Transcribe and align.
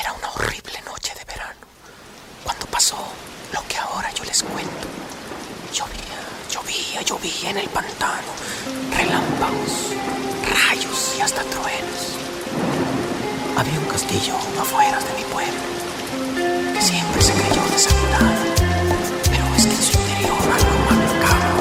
Era 0.00 0.12
una 0.14 0.30
horrible 0.32 0.80
noche 0.86 1.12
de 1.14 1.24
verano, 1.24 1.60
cuando 2.44 2.64
pasó 2.66 2.96
lo 3.52 3.60
que 3.68 3.76
ahora 3.76 4.10
yo 4.14 4.24
les 4.24 4.42
cuento. 4.42 4.88
Llovía, 5.70 6.18
llovía, 6.50 7.02
llovía 7.02 7.50
en 7.50 7.58
el 7.58 7.68
pantano, 7.68 8.32
relámpagos, 8.96 9.92
rayos 10.48 11.14
y 11.18 11.20
hasta 11.20 11.42
truenos. 11.44 12.16
Había 13.58 13.78
un 13.78 13.84
castillo 13.86 14.34
afuera 14.58 14.98
de 14.98 15.12
mi 15.18 15.24
pueblo, 15.24 15.60
que 16.72 16.80
siempre 16.80 17.20
se 17.20 17.32
creyó 17.34 17.62
deshabitado, 17.70 18.32
pero 19.30 19.44
es 19.56 19.66
que 19.66 19.74
en 19.74 19.82
su 19.82 19.98
interior 19.98 20.42
algo 20.56 20.74
macabro 20.88 21.60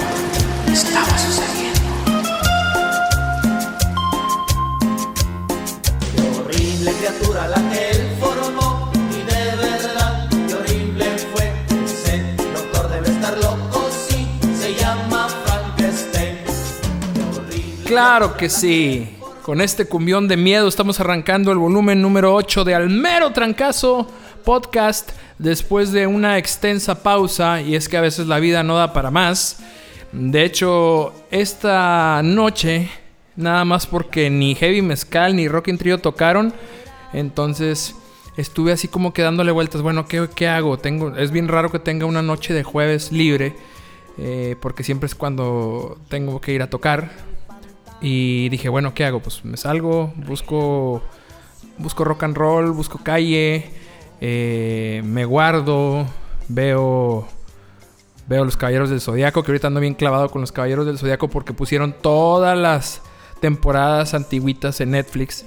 estaba 0.72 1.18
sucediendo. 1.20 1.82
Qué 6.16 6.40
horrible 6.40 6.94
criatura 6.94 7.48
la 7.50 7.70
que 7.72 7.91
Claro 17.92 18.38
que 18.38 18.48
sí. 18.48 19.18
Con 19.42 19.60
este 19.60 19.84
cumbión 19.84 20.30
de 20.30 20.38
miedo 20.38 20.70
estamos 20.70 21.02
arrancando 21.02 21.52
el 21.52 21.58
volumen 21.58 22.02
número 22.02 22.34
8 22.34 22.64
de 22.64 22.74
Almero 22.74 23.34
Trancazo 23.34 24.08
Podcast 24.46 25.12
después 25.38 25.92
de 25.92 26.08
una 26.08 26.38
extensa 26.38 27.04
pausa 27.04 27.62
y 27.62 27.76
es 27.76 27.90
que 27.90 27.98
a 27.98 28.02
veces 28.02 28.28
la 28.28 28.40
vida 28.40 28.64
no 28.64 28.78
da 28.78 28.94
para 28.94 29.12
más. 29.12 29.60
De 30.14 30.46
hecho, 30.46 31.14
esta 31.32 32.22
noche, 32.24 32.90
nada 33.36 33.66
más 33.66 33.88
porque 33.88 34.30
ni 34.30 34.56
Heavy 34.56 34.82
Mezcal 34.82 35.36
ni 35.36 35.50
Rockin' 35.50 35.78
Trio 35.78 35.98
tocaron, 35.98 36.54
entonces 37.12 37.94
estuve 38.38 38.72
así 38.72 38.88
como 38.88 39.12
que 39.12 39.22
dándole 39.22 39.52
vueltas. 39.52 39.82
Bueno, 39.82 40.08
¿qué, 40.08 40.30
qué 40.34 40.48
hago? 40.48 40.78
Tengo, 40.78 41.18
es 41.18 41.32
bien 41.32 41.50
raro 41.50 41.70
que 41.70 41.80
tenga 41.80 42.06
una 42.06 42.22
noche 42.22 42.54
de 42.54 42.64
jueves 42.64 43.12
libre, 43.12 43.54
eh, 44.18 44.56
porque 44.62 44.86
siempre 44.86 45.08
es 45.08 45.16
cuando 45.16 45.98
tengo 46.08 46.40
que 46.40 46.54
ir 46.54 46.62
a 46.62 46.70
tocar. 46.70 47.31
Y 48.02 48.50
dije, 48.50 48.68
bueno, 48.70 48.94
¿qué 48.94 49.06
hago? 49.06 49.20
Pues 49.20 49.46
me 49.46 49.58
salgo, 49.58 50.12
busco, 50.16 51.04
busco 51.78 52.04
rock 52.04 52.24
and 52.24 52.36
roll, 52.36 52.72
busco 52.72 53.00
calle, 53.04 53.70
eh, 54.20 55.02
me 55.06 55.26
guardo, 55.26 56.08
veo, 56.48 57.28
veo 58.28 58.46
los 58.46 58.58
Caballeros 58.58 58.90
del 58.90 59.02
Zodiaco, 59.02 59.44
que 59.44 59.52
ahorita 59.52 59.68
ando 59.68 59.80
bien 59.80 59.94
clavado 59.94 60.30
con 60.30 60.42
los 60.42 60.52
Caballeros 60.52 60.88
del 60.88 60.98
Zodiaco 60.98 61.28
porque 61.28 61.54
pusieron 61.54 61.94
todas 62.02 62.58
las 62.58 63.02
temporadas 63.40 64.14
antiguitas 64.14 64.82
en 64.82 64.92
Netflix. 64.92 65.46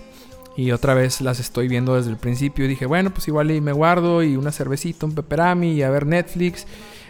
Y 0.56 0.70
otra 0.70 0.94
vez 0.94 1.20
las 1.20 1.40
estoy 1.40 1.66
viendo 1.66 1.96
desde 1.96 2.10
el 2.10 2.16
principio. 2.16 2.64
Y 2.64 2.68
dije, 2.68 2.86
bueno, 2.86 3.10
pues 3.10 3.26
igual 3.26 3.50
y 3.50 3.60
me 3.60 3.72
guardo 3.72 4.22
y 4.22 4.36
una 4.36 4.52
cervecita, 4.52 5.04
un 5.06 5.14
peperami 5.14 5.72
y 5.72 5.82
a 5.82 5.90
ver 5.90 6.06
Netflix. 6.06 6.66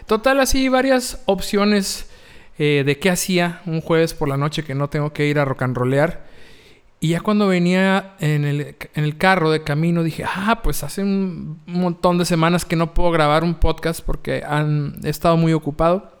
Total, 0.07 0.39
así 0.39 0.67
varias 0.69 1.21
opciones 1.25 2.07
eh, 2.57 2.83
de 2.85 2.99
qué 2.99 3.09
hacía 3.09 3.61
un 3.65 3.81
jueves 3.81 4.13
por 4.13 4.29
la 4.29 4.37
noche 4.37 4.63
que 4.63 4.75
no 4.75 4.89
tengo 4.89 5.13
que 5.13 5.27
ir 5.27 5.39
a 5.39 5.45
rock 5.45 5.63
and 5.63 5.77
rollear. 5.77 6.25
Y 6.99 7.09
ya 7.09 7.21
cuando 7.21 7.47
venía 7.47 8.15
en 8.19 8.45
el, 8.45 8.77
en 8.93 9.03
el 9.03 9.17
carro 9.17 9.51
de 9.51 9.63
camino 9.63 10.01
dije, 10.01 10.23
ah, 10.25 10.61
pues 10.63 10.83
hace 10.83 11.03
un 11.03 11.61
montón 11.65 12.17
de 12.17 12.25
semanas 12.25 12.65
que 12.65 12.75
no 12.75 12.93
puedo 12.93 13.11
grabar 13.11 13.43
un 13.43 13.55
podcast 13.55 14.01
porque 14.01 14.43
han, 14.47 14.95
he 15.03 15.09
estado 15.09 15.37
muy 15.37 15.53
ocupado. 15.53 16.11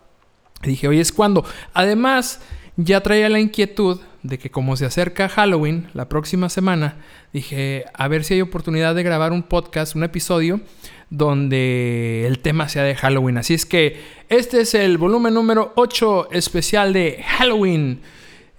Y 0.63 0.69
dije, 0.69 0.87
oye, 0.87 1.01
es 1.01 1.11
cuando. 1.11 1.45
Además, 1.73 2.41
ya 2.75 3.01
traía 3.01 3.29
la 3.29 3.39
inquietud 3.39 3.99
de 4.27 4.39
que 4.39 4.49
como 4.49 4.75
se 4.75 4.85
acerca 4.85 5.29
Halloween 5.29 5.87
la 5.93 6.09
próxima 6.09 6.49
semana, 6.49 6.97
dije, 7.31 7.85
a 7.93 8.07
ver 8.07 8.23
si 8.23 8.35
hay 8.35 8.41
oportunidad 8.41 8.95
de 8.95 9.03
grabar 9.03 9.31
un 9.31 9.43
podcast, 9.43 9.95
un 9.95 10.03
episodio 10.03 10.61
donde 11.09 12.25
el 12.25 12.39
tema 12.39 12.67
sea 12.67 12.83
de 12.83 12.95
Halloween. 12.95 13.37
Así 13.37 13.53
es 13.53 13.65
que 13.65 14.01
este 14.29 14.61
es 14.61 14.73
el 14.73 14.97
volumen 14.97 15.33
número 15.33 15.73
8 15.75 16.29
especial 16.31 16.93
de 16.93 17.23
Halloween 17.23 18.01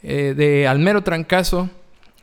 eh, 0.03 0.35
de 0.37 0.69
Almero 0.69 1.03
Trancazo. 1.03 1.69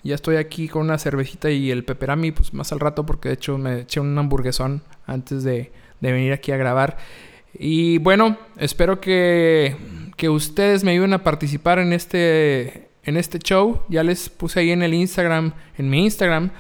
Ya 0.03 0.15
estoy 0.15 0.37
aquí 0.37 0.67
con 0.67 0.83
una 0.83 0.97
cervecita 0.97 1.49
y 1.49 1.71
el 1.71 1.83
peperami, 1.83 2.31
pues 2.31 2.53
más 2.53 2.71
al 2.71 2.79
rato, 2.79 3.05
porque 3.05 3.29
de 3.29 3.35
hecho 3.35 3.57
me 3.57 3.81
eché 3.81 3.99
un 3.99 4.17
hamburguesón 4.17 4.81
antes 5.05 5.43
de, 5.43 5.71
de 5.99 6.11
venir 6.11 6.33
aquí 6.33 6.51
a 6.51 6.57
grabar. 6.57 6.97
Y 7.53 7.99
bueno, 7.99 8.37
espero 8.57 8.99
que, 8.99 9.75
que 10.17 10.29
ustedes 10.29 10.83
me 10.83 10.91
ayuden 10.91 11.13
a 11.13 11.23
participar 11.23 11.79
en 11.79 11.93
este, 11.93 12.89
en 13.05 13.17
este 13.17 13.39
show. 13.39 13.81
Ya 13.89 14.03
les 14.03 14.29
puse 14.29 14.59
ahí 14.59 14.71
en 14.71 14.83
el 14.83 14.93
Instagram, 14.93 15.53
en 15.77 15.89
mi 15.89 16.03
Instagram, 16.03 16.51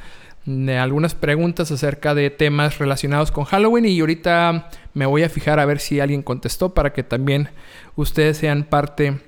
algunas 0.79 1.15
preguntas 1.15 1.71
acerca 1.71 2.13
de 2.13 2.29
temas 2.29 2.77
relacionados 2.77 3.31
con 3.31 3.45
Halloween 3.45 3.85
y 3.85 3.99
ahorita 3.99 4.69
me 4.93 5.05
voy 5.05 5.23
a 5.23 5.29
fijar 5.29 5.59
a 5.59 5.65
ver 5.65 5.79
si 5.79 5.99
alguien 5.99 6.21
contestó 6.21 6.73
para 6.73 6.91
que 6.91 7.03
también 7.03 7.49
ustedes 7.95 8.37
sean 8.37 8.63
parte 8.63 9.19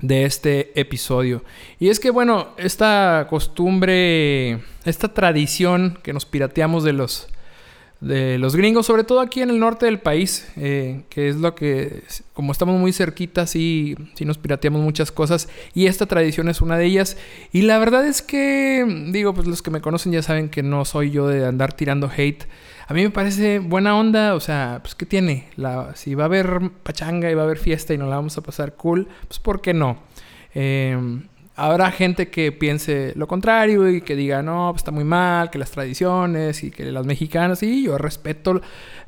de 0.00 0.24
este 0.24 0.80
episodio. 0.80 1.44
Y 1.78 1.88
es 1.88 2.00
que 2.00 2.10
bueno, 2.10 2.54
esta 2.56 3.26
costumbre, 3.28 4.60
esta 4.84 5.12
tradición 5.12 5.98
que 6.02 6.14
nos 6.14 6.24
pirateamos 6.24 6.84
de 6.84 6.94
los 6.94 7.28
de 8.00 8.38
los 8.38 8.56
gringos, 8.56 8.86
sobre 8.86 9.04
todo 9.04 9.20
aquí 9.20 9.42
en 9.42 9.50
el 9.50 9.58
norte 9.58 9.84
del 9.84 9.98
país, 9.98 10.50
eh, 10.56 11.02
que 11.10 11.28
es 11.28 11.36
lo 11.36 11.54
que, 11.54 12.02
como 12.32 12.52
estamos 12.52 12.80
muy 12.80 12.92
cerquitas, 12.92 13.50
sí, 13.50 13.94
sí 14.14 14.24
nos 14.24 14.38
pirateamos 14.38 14.80
muchas 14.80 15.12
cosas 15.12 15.48
y 15.74 15.86
esta 15.86 16.06
tradición 16.06 16.48
es 16.48 16.62
una 16.62 16.78
de 16.78 16.86
ellas. 16.86 17.18
Y 17.52 17.62
la 17.62 17.78
verdad 17.78 18.06
es 18.06 18.22
que, 18.22 18.86
digo, 19.12 19.34
pues 19.34 19.46
los 19.46 19.60
que 19.60 19.70
me 19.70 19.82
conocen 19.82 20.12
ya 20.12 20.22
saben 20.22 20.48
que 20.48 20.62
no 20.62 20.84
soy 20.84 21.10
yo 21.10 21.28
de 21.28 21.46
andar 21.46 21.74
tirando 21.74 22.10
hate. 22.14 22.44
A 22.88 22.94
mí 22.94 23.02
me 23.02 23.10
parece 23.10 23.58
buena 23.58 23.96
onda, 23.96 24.34
o 24.34 24.40
sea, 24.40 24.78
pues 24.82 24.94
¿qué 24.94 25.06
tiene? 25.06 25.48
La, 25.56 25.94
si 25.94 26.14
va 26.14 26.24
a 26.24 26.26
haber 26.26 26.70
pachanga 26.82 27.30
y 27.30 27.34
va 27.34 27.42
a 27.42 27.44
haber 27.44 27.58
fiesta 27.58 27.92
y 27.94 27.98
nos 27.98 28.08
la 28.08 28.16
vamos 28.16 28.36
a 28.38 28.40
pasar 28.40 28.74
cool, 28.74 29.08
pues 29.28 29.38
¿por 29.38 29.60
qué 29.60 29.74
no? 29.74 29.98
Eh, 30.54 30.98
Habrá 31.60 31.90
gente 31.92 32.28
que 32.28 32.52
piense 32.52 33.12
lo 33.16 33.28
contrario 33.28 33.88
y 33.88 34.00
que 34.00 34.16
diga, 34.16 34.42
no, 34.42 34.68
pues 34.72 34.80
está 34.80 34.90
muy 34.90 35.04
mal, 35.04 35.50
que 35.50 35.58
las 35.58 35.70
tradiciones 35.70 36.64
y 36.64 36.70
que 36.70 36.84
las 36.90 37.04
mexicanas, 37.04 37.58
sí, 37.58 37.84
yo 37.84 37.98
respeto 37.98 38.62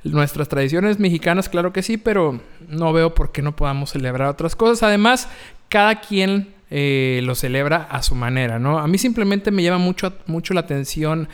nuestras 0.05 0.49
tradiciones 0.49 0.99
mexicanas, 0.99 1.49
claro 1.49 1.73
que 1.73 1.83
sí, 1.83 1.97
pero 1.97 2.41
no 2.69 2.93
veo 2.93 3.15
por 3.15 3.33
qué 3.33 3.41
no 3.41 3.57
podamos 3.57 3.91
celebrar 3.91 4.29
otras 4.29 4.55
cosas. 4.55 4.83
Además, 4.83 5.29
cada 5.69 6.01
quien 6.01 6.55
eh, 6.71 7.21
lo 7.25 7.35
celebra 7.35 7.87
a 7.91 8.03
su 8.03 8.15
manera, 8.15 8.59
¿no? 8.59 8.79
A 8.79 8.87
mí 8.87 8.99
simplemente 8.99 9.51
me 9.51 9.63
llama 9.63 9.79
mucho, 9.79 10.15
mucho 10.27 10.55
la 10.55 10.61
atención 10.61 11.29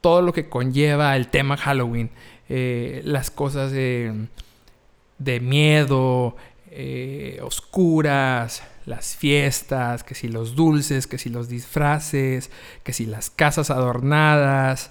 todo 0.00 0.22
lo 0.22 0.32
que 0.32 0.48
conlleva 0.48 1.16
el 1.16 1.28
tema 1.28 1.56
Halloween, 1.56 2.10
eh, 2.48 3.02
las 3.04 3.30
cosas 3.30 3.72
de, 3.72 4.26
de 5.18 5.40
miedo, 5.40 6.36
eh, 6.70 7.38
oscuras, 7.42 8.62
las 8.84 9.16
fiestas, 9.16 10.04
que 10.04 10.14
si 10.14 10.28
los 10.28 10.54
dulces, 10.54 11.06
que 11.06 11.18
si 11.18 11.28
los 11.28 11.48
disfraces, 11.48 12.50
que 12.82 12.92
si 12.92 13.06
las 13.06 13.30
casas 13.30 13.70
adornadas, 13.70 14.90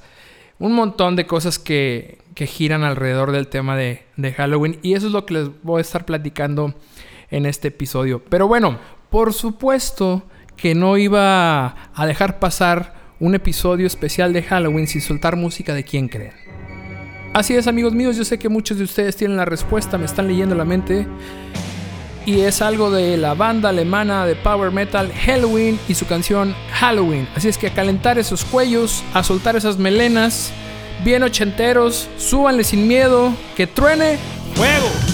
un 0.59 0.73
montón 0.73 1.15
de 1.15 1.25
cosas 1.25 1.59
que, 1.59 2.19
que 2.35 2.47
giran 2.47 2.83
alrededor 2.83 3.31
del 3.31 3.47
tema 3.47 3.75
de, 3.75 4.03
de 4.15 4.33
Halloween 4.33 4.79
y 4.81 4.93
eso 4.93 5.07
es 5.07 5.13
lo 5.13 5.25
que 5.25 5.33
les 5.33 5.49
voy 5.63 5.79
a 5.79 5.81
estar 5.81 6.05
platicando 6.05 6.75
en 7.29 7.45
este 7.45 7.69
episodio. 7.69 8.23
Pero 8.29 8.47
bueno, 8.47 8.79
por 9.09 9.33
supuesto 9.33 10.23
que 10.55 10.75
no 10.75 10.97
iba 10.97 11.75
a 11.93 12.05
dejar 12.05 12.39
pasar 12.39 12.93
un 13.19 13.35
episodio 13.35 13.87
especial 13.87 14.33
de 14.33 14.43
Halloween 14.43 14.87
sin 14.87 15.01
soltar 15.01 15.35
música 15.35 15.73
de 15.73 15.83
quién 15.83 16.07
creen. 16.07 16.33
Así 17.33 17.55
es 17.55 17.67
amigos 17.67 17.93
míos, 17.93 18.17
yo 18.17 18.25
sé 18.25 18.37
que 18.37 18.49
muchos 18.49 18.77
de 18.77 18.83
ustedes 18.83 19.15
tienen 19.15 19.37
la 19.37 19.45
respuesta, 19.45 19.97
me 19.97 20.05
están 20.05 20.27
leyendo 20.27 20.53
la 20.53 20.65
mente 20.65 21.07
y 22.25 22.41
es 22.41 22.61
algo 22.61 22.91
de 22.91 23.17
la 23.17 23.33
banda 23.33 23.69
alemana 23.69 24.25
de 24.25 24.35
power 24.35 24.71
metal 24.71 25.11
Halloween 25.25 25.79
y 25.87 25.95
su 25.95 26.05
canción 26.05 26.55
Halloween. 26.73 27.27
Así 27.35 27.47
es 27.47 27.57
que 27.57 27.67
a 27.67 27.73
calentar 27.73 28.19
esos 28.19 28.43
cuellos, 28.43 29.03
a 29.13 29.23
soltar 29.23 29.55
esas 29.55 29.77
melenas, 29.77 30.51
bien 31.03 31.23
ochenteros, 31.23 32.09
súbanle 32.17 32.63
sin 32.63 32.87
miedo, 32.87 33.33
que 33.55 33.67
truene 33.67 34.17
fuego. 34.55 35.10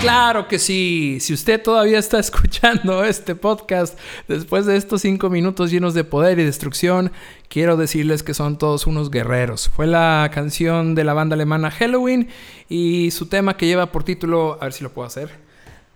Claro 0.00 0.48
que 0.48 0.58
sí. 0.58 1.18
Si 1.20 1.34
usted 1.34 1.62
todavía 1.62 1.98
está 1.98 2.18
escuchando 2.20 3.04
este 3.04 3.34
podcast 3.34 3.98
después 4.28 4.64
de 4.64 4.76
estos 4.78 5.02
cinco 5.02 5.28
minutos 5.28 5.70
llenos 5.70 5.92
de 5.92 6.04
poder 6.04 6.38
y 6.38 6.44
destrucción, 6.44 7.12
quiero 7.48 7.76
decirles 7.76 8.22
que 8.22 8.32
son 8.32 8.56
todos 8.56 8.86
unos 8.86 9.10
guerreros. 9.10 9.68
Fue 9.68 9.86
la 9.86 10.30
canción 10.32 10.94
de 10.94 11.04
la 11.04 11.12
banda 11.12 11.34
alemana 11.34 11.70
Halloween 11.70 12.30
y 12.68 13.10
su 13.10 13.26
tema 13.26 13.58
que 13.58 13.66
lleva 13.66 13.92
por 13.92 14.02
título, 14.02 14.56
a 14.60 14.64
ver 14.64 14.72
si 14.72 14.82
lo 14.82 14.90
puedo 14.90 15.06
hacer. 15.06 15.28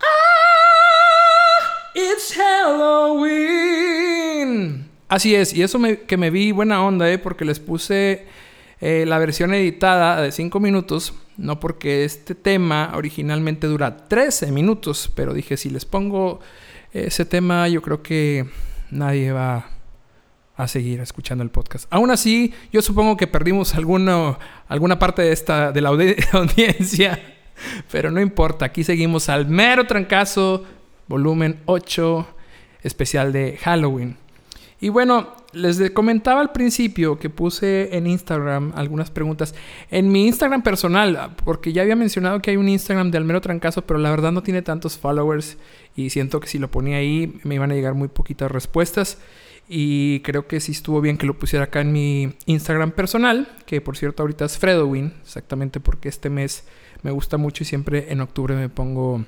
Ah, 0.01 0.05
It's 1.95 2.35
Halloween. 2.37 3.65
Así 5.09 5.35
es, 5.35 5.55
y 5.55 5.63
eso 5.63 5.79
que 6.07 6.17
me 6.19 6.29
vi 6.31 6.53
buena 6.53 6.85
onda, 6.85 7.11
¿eh? 7.11 7.17
porque 7.19 7.47
les 7.47 7.59
puse 7.59 8.27
eh, 8.81 9.05
la 9.07 9.19
versión 9.19 9.55
editada 9.55 10.21
de 10.21 10.33
5 10.33 10.61
minutos, 10.61 11.15
no 11.37 11.59
porque 11.61 12.05
este 12.05 12.35
tema 12.35 12.93
originalmente 12.95 13.67
dura 13.67 13.97
13 14.09 14.53
minutos, 14.53 15.11
pero 15.15 15.33
dije, 15.35 15.57
si 15.57 15.71
les 15.71 15.85
pongo 15.85 16.41
ese 16.93 17.25
tema, 17.25 17.67
yo 17.69 17.83
creo 17.83 18.03
que 18.03 18.47
nadie 18.91 19.33
va 19.33 19.67
a 20.57 20.69
seguir 20.69 21.01
escuchando 21.01 21.43
el 21.43 21.51
podcast. 21.51 21.87
Aún 21.91 22.11
así, 22.13 22.55
yo 22.73 22.81
supongo 22.83 23.17
que 23.17 23.27
perdimos 23.27 23.75
alguna 23.75 24.99
parte 24.99 25.23
de, 25.23 25.33
esta, 25.33 25.73
de 25.73 25.81
la 25.81 25.91
audi- 25.91 26.17
audiencia, 26.33 27.21
pero 27.91 28.11
no 28.11 28.21
importa, 28.21 28.67
aquí 28.67 28.85
seguimos 28.85 29.29
al 29.29 29.47
mero 29.49 29.87
trancazo, 29.87 30.65
volumen 31.09 31.61
8, 31.67 32.29
especial 32.83 33.33
de 33.33 33.59
Halloween. 33.63 34.17
Y 34.85 34.91
bueno, 34.91 35.29
les 35.55 35.91
comentaba 35.93 36.43
al 36.43 36.53
principio 36.53 37.19
que 37.19 37.31
puse 37.31 37.97
en 37.97 38.07
Instagram 38.07 38.75
algunas 38.77 39.11
preguntas. 39.11 39.55
En 39.91 40.13
mi 40.13 40.27
Instagram 40.27 40.63
personal, 40.63 41.35
porque 41.43 41.73
ya 41.73 41.81
había 41.81 41.97
mencionado 41.97 42.43
que 42.43 42.51
hay 42.51 42.59
un 42.59 42.69
Instagram 42.69 43.11
de 43.11 43.17
Almero 43.17 43.41
Trancazo, 43.41 43.81
pero 43.87 43.99
la 43.99 44.11
verdad 44.11 44.31
no 44.31 44.43
tiene 44.43 44.61
tantos 44.61 44.99
followers 44.99 45.57
y 45.97 46.11
siento 46.11 46.39
que 46.39 46.49
si 46.49 46.59
lo 46.59 46.71
ponía 46.71 46.99
ahí 46.99 47.41
me 47.45 47.55
iban 47.55 47.71
a 47.71 47.75
llegar 47.75 47.95
muy 47.95 48.09
poquitas 48.09 48.51
respuestas. 48.51 49.17
Y 49.71 50.21
creo 50.21 50.47
que 50.47 50.61
sí 50.61 50.73
estuvo 50.73 51.01
bien 51.01 51.17
que 51.17 51.25
lo 51.25 51.39
pusiera 51.39 51.65
acá 51.65 51.81
en 51.81 51.91
mi 51.91 52.35
Instagram 52.45 52.91
personal, 52.91 53.49
que 53.65 53.81
por 53.81 53.97
cierto 53.97 54.23
ahorita 54.23 54.45
es 54.45 54.59
Fredowin, 54.59 55.15
exactamente 55.23 55.81
porque 55.81 56.11
este 56.11 56.29
mes 56.29 56.65
me 57.03 57.11
gusta 57.11 57.39
mucho 57.39 57.63
y 57.63 57.67
siempre 57.67 58.13
en 58.13 58.21
octubre 58.21 58.55
me 58.55 58.69
pongo 58.69 59.25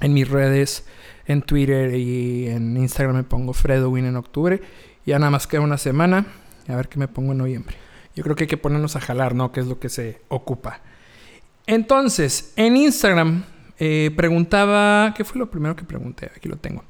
en 0.00 0.14
mis 0.14 0.28
redes, 0.28 0.84
en 1.26 1.42
Twitter 1.42 1.94
y 1.94 2.48
en 2.48 2.76
Instagram 2.76 3.16
me 3.16 3.24
pongo 3.24 3.52
Fredowin 3.52 4.06
en 4.06 4.16
octubre. 4.16 4.60
Ya 5.06 5.18
nada 5.18 5.30
más 5.30 5.46
queda 5.46 5.60
una 5.60 5.78
semana. 5.78 6.26
A 6.68 6.76
ver 6.76 6.88
qué 6.88 6.98
me 6.98 7.08
pongo 7.08 7.32
en 7.32 7.38
noviembre. 7.38 7.76
Yo 8.14 8.22
creo 8.22 8.36
que 8.36 8.44
hay 8.44 8.48
que 8.48 8.56
ponernos 8.56 8.96
a 8.96 9.00
jalar, 9.00 9.34
¿no? 9.34 9.52
Que 9.52 9.60
es 9.60 9.66
lo 9.66 9.78
que 9.78 9.88
se 9.88 10.20
ocupa. 10.28 10.80
Entonces, 11.66 12.52
en 12.56 12.76
Instagram 12.76 13.44
eh, 13.78 14.10
preguntaba... 14.16 15.14
¿Qué 15.16 15.24
fue 15.24 15.38
lo 15.38 15.50
primero 15.50 15.76
que 15.76 15.84
pregunté? 15.84 16.30
Aquí 16.36 16.48
lo 16.48 16.56
tengo. 16.56 16.84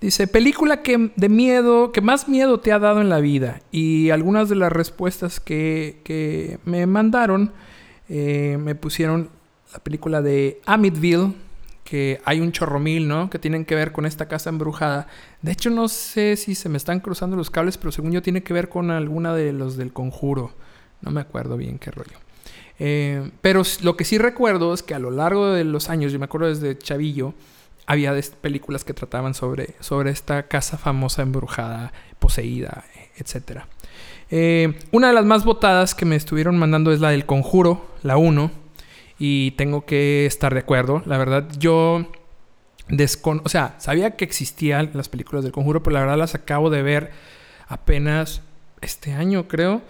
Dice, 0.00 0.28
película 0.28 0.82
que 0.82 1.10
de 1.16 1.28
miedo, 1.28 1.90
que 1.90 2.00
más 2.00 2.28
miedo 2.28 2.60
te 2.60 2.72
ha 2.72 2.78
dado 2.78 3.00
en 3.00 3.08
la 3.08 3.18
vida. 3.18 3.60
Y 3.72 4.10
algunas 4.10 4.48
de 4.48 4.54
las 4.54 4.70
respuestas 4.70 5.40
que, 5.40 6.00
que 6.04 6.58
me 6.64 6.86
mandaron 6.86 7.52
eh, 8.08 8.58
me 8.60 8.74
pusieron 8.74 9.30
la 9.72 9.80
película 9.80 10.22
de 10.22 10.60
Amityville, 10.66 11.34
que 11.88 12.20
hay 12.26 12.40
un 12.40 12.52
chorro 12.52 12.78
mil, 12.78 13.08
¿no? 13.08 13.30
Que 13.30 13.38
tienen 13.38 13.64
que 13.64 13.74
ver 13.74 13.92
con 13.92 14.04
esta 14.04 14.28
casa 14.28 14.50
embrujada. 14.50 15.06
De 15.40 15.52
hecho, 15.52 15.70
no 15.70 15.88
sé 15.88 16.36
si 16.36 16.54
se 16.54 16.68
me 16.68 16.76
están 16.76 17.00
cruzando 17.00 17.34
los 17.34 17.48
cables, 17.48 17.78
pero 17.78 17.92
según 17.92 18.12
yo 18.12 18.20
tiene 18.20 18.42
que 18.42 18.52
ver 18.52 18.68
con 18.68 18.90
alguna 18.90 19.34
de 19.34 19.54
los 19.54 19.78
del 19.78 19.94
conjuro. 19.94 20.52
No 21.00 21.10
me 21.12 21.22
acuerdo 21.22 21.56
bien 21.56 21.78
qué 21.78 21.90
rollo. 21.90 22.18
Eh, 22.78 23.30
pero 23.40 23.62
lo 23.80 23.96
que 23.96 24.04
sí 24.04 24.18
recuerdo 24.18 24.74
es 24.74 24.82
que 24.82 24.94
a 24.94 24.98
lo 24.98 25.10
largo 25.10 25.50
de 25.50 25.64
los 25.64 25.88
años, 25.88 26.12
yo 26.12 26.18
me 26.18 26.26
acuerdo 26.26 26.48
desde 26.48 26.76
Chavillo, 26.76 27.32
había 27.86 28.14
películas 28.42 28.84
que 28.84 28.92
trataban 28.92 29.32
sobre, 29.32 29.74
sobre 29.80 30.10
esta 30.10 30.42
casa 30.46 30.76
famosa 30.76 31.22
embrujada, 31.22 31.94
poseída, 32.18 32.84
etc. 33.16 33.62
Eh, 34.30 34.78
una 34.92 35.08
de 35.08 35.14
las 35.14 35.24
más 35.24 35.46
votadas 35.46 35.94
que 35.94 36.04
me 36.04 36.16
estuvieron 36.16 36.58
mandando 36.58 36.92
es 36.92 37.00
la 37.00 37.12
del 37.12 37.24
Conjuro, 37.24 37.86
la 38.02 38.18
1. 38.18 38.67
Y 39.18 39.52
tengo 39.52 39.84
que 39.84 40.26
estar 40.26 40.54
de 40.54 40.60
acuerdo. 40.60 41.02
La 41.06 41.18
verdad, 41.18 41.48
yo. 41.58 42.06
O 43.44 43.48
sea, 43.48 43.74
sabía 43.78 44.16
que 44.16 44.24
existían 44.24 44.90
las 44.94 45.08
películas 45.08 45.44
del 45.44 45.52
Conjuro, 45.52 45.82
pero 45.82 45.94
la 45.94 46.00
verdad 46.00 46.16
las 46.16 46.34
acabo 46.34 46.70
de 46.70 46.82
ver 46.82 47.10
apenas 47.66 48.40
este 48.80 49.12
año, 49.12 49.48
creo. 49.48 49.82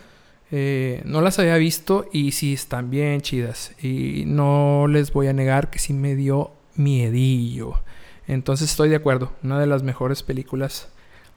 Eh, 0.51 1.03
no 1.05 1.21
las 1.21 1.39
había 1.39 1.57
visto 1.57 2.09
y 2.13 2.33
sí 2.33 2.55
están 2.55 2.91
bien 2.91 3.21
chidas. 3.21 3.73
Y 3.83 4.25
no 4.27 4.87
les 4.89 5.13
voy 5.13 5.29
a 5.29 5.33
negar 5.33 5.71
que 5.71 5.79
sí 5.79 5.93
me 5.93 6.17
dio 6.17 6.51
miedillo. 6.75 7.75
Entonces 8.27 8.71
estoy 8.71 8.89
de 8.89 8.97
acuerdo. 8.97 9.33
Una 9.43 9.61
de 9.61 9.67
las 9.67 9.83
mejores 9.83 10.23
películas 10.23 10.89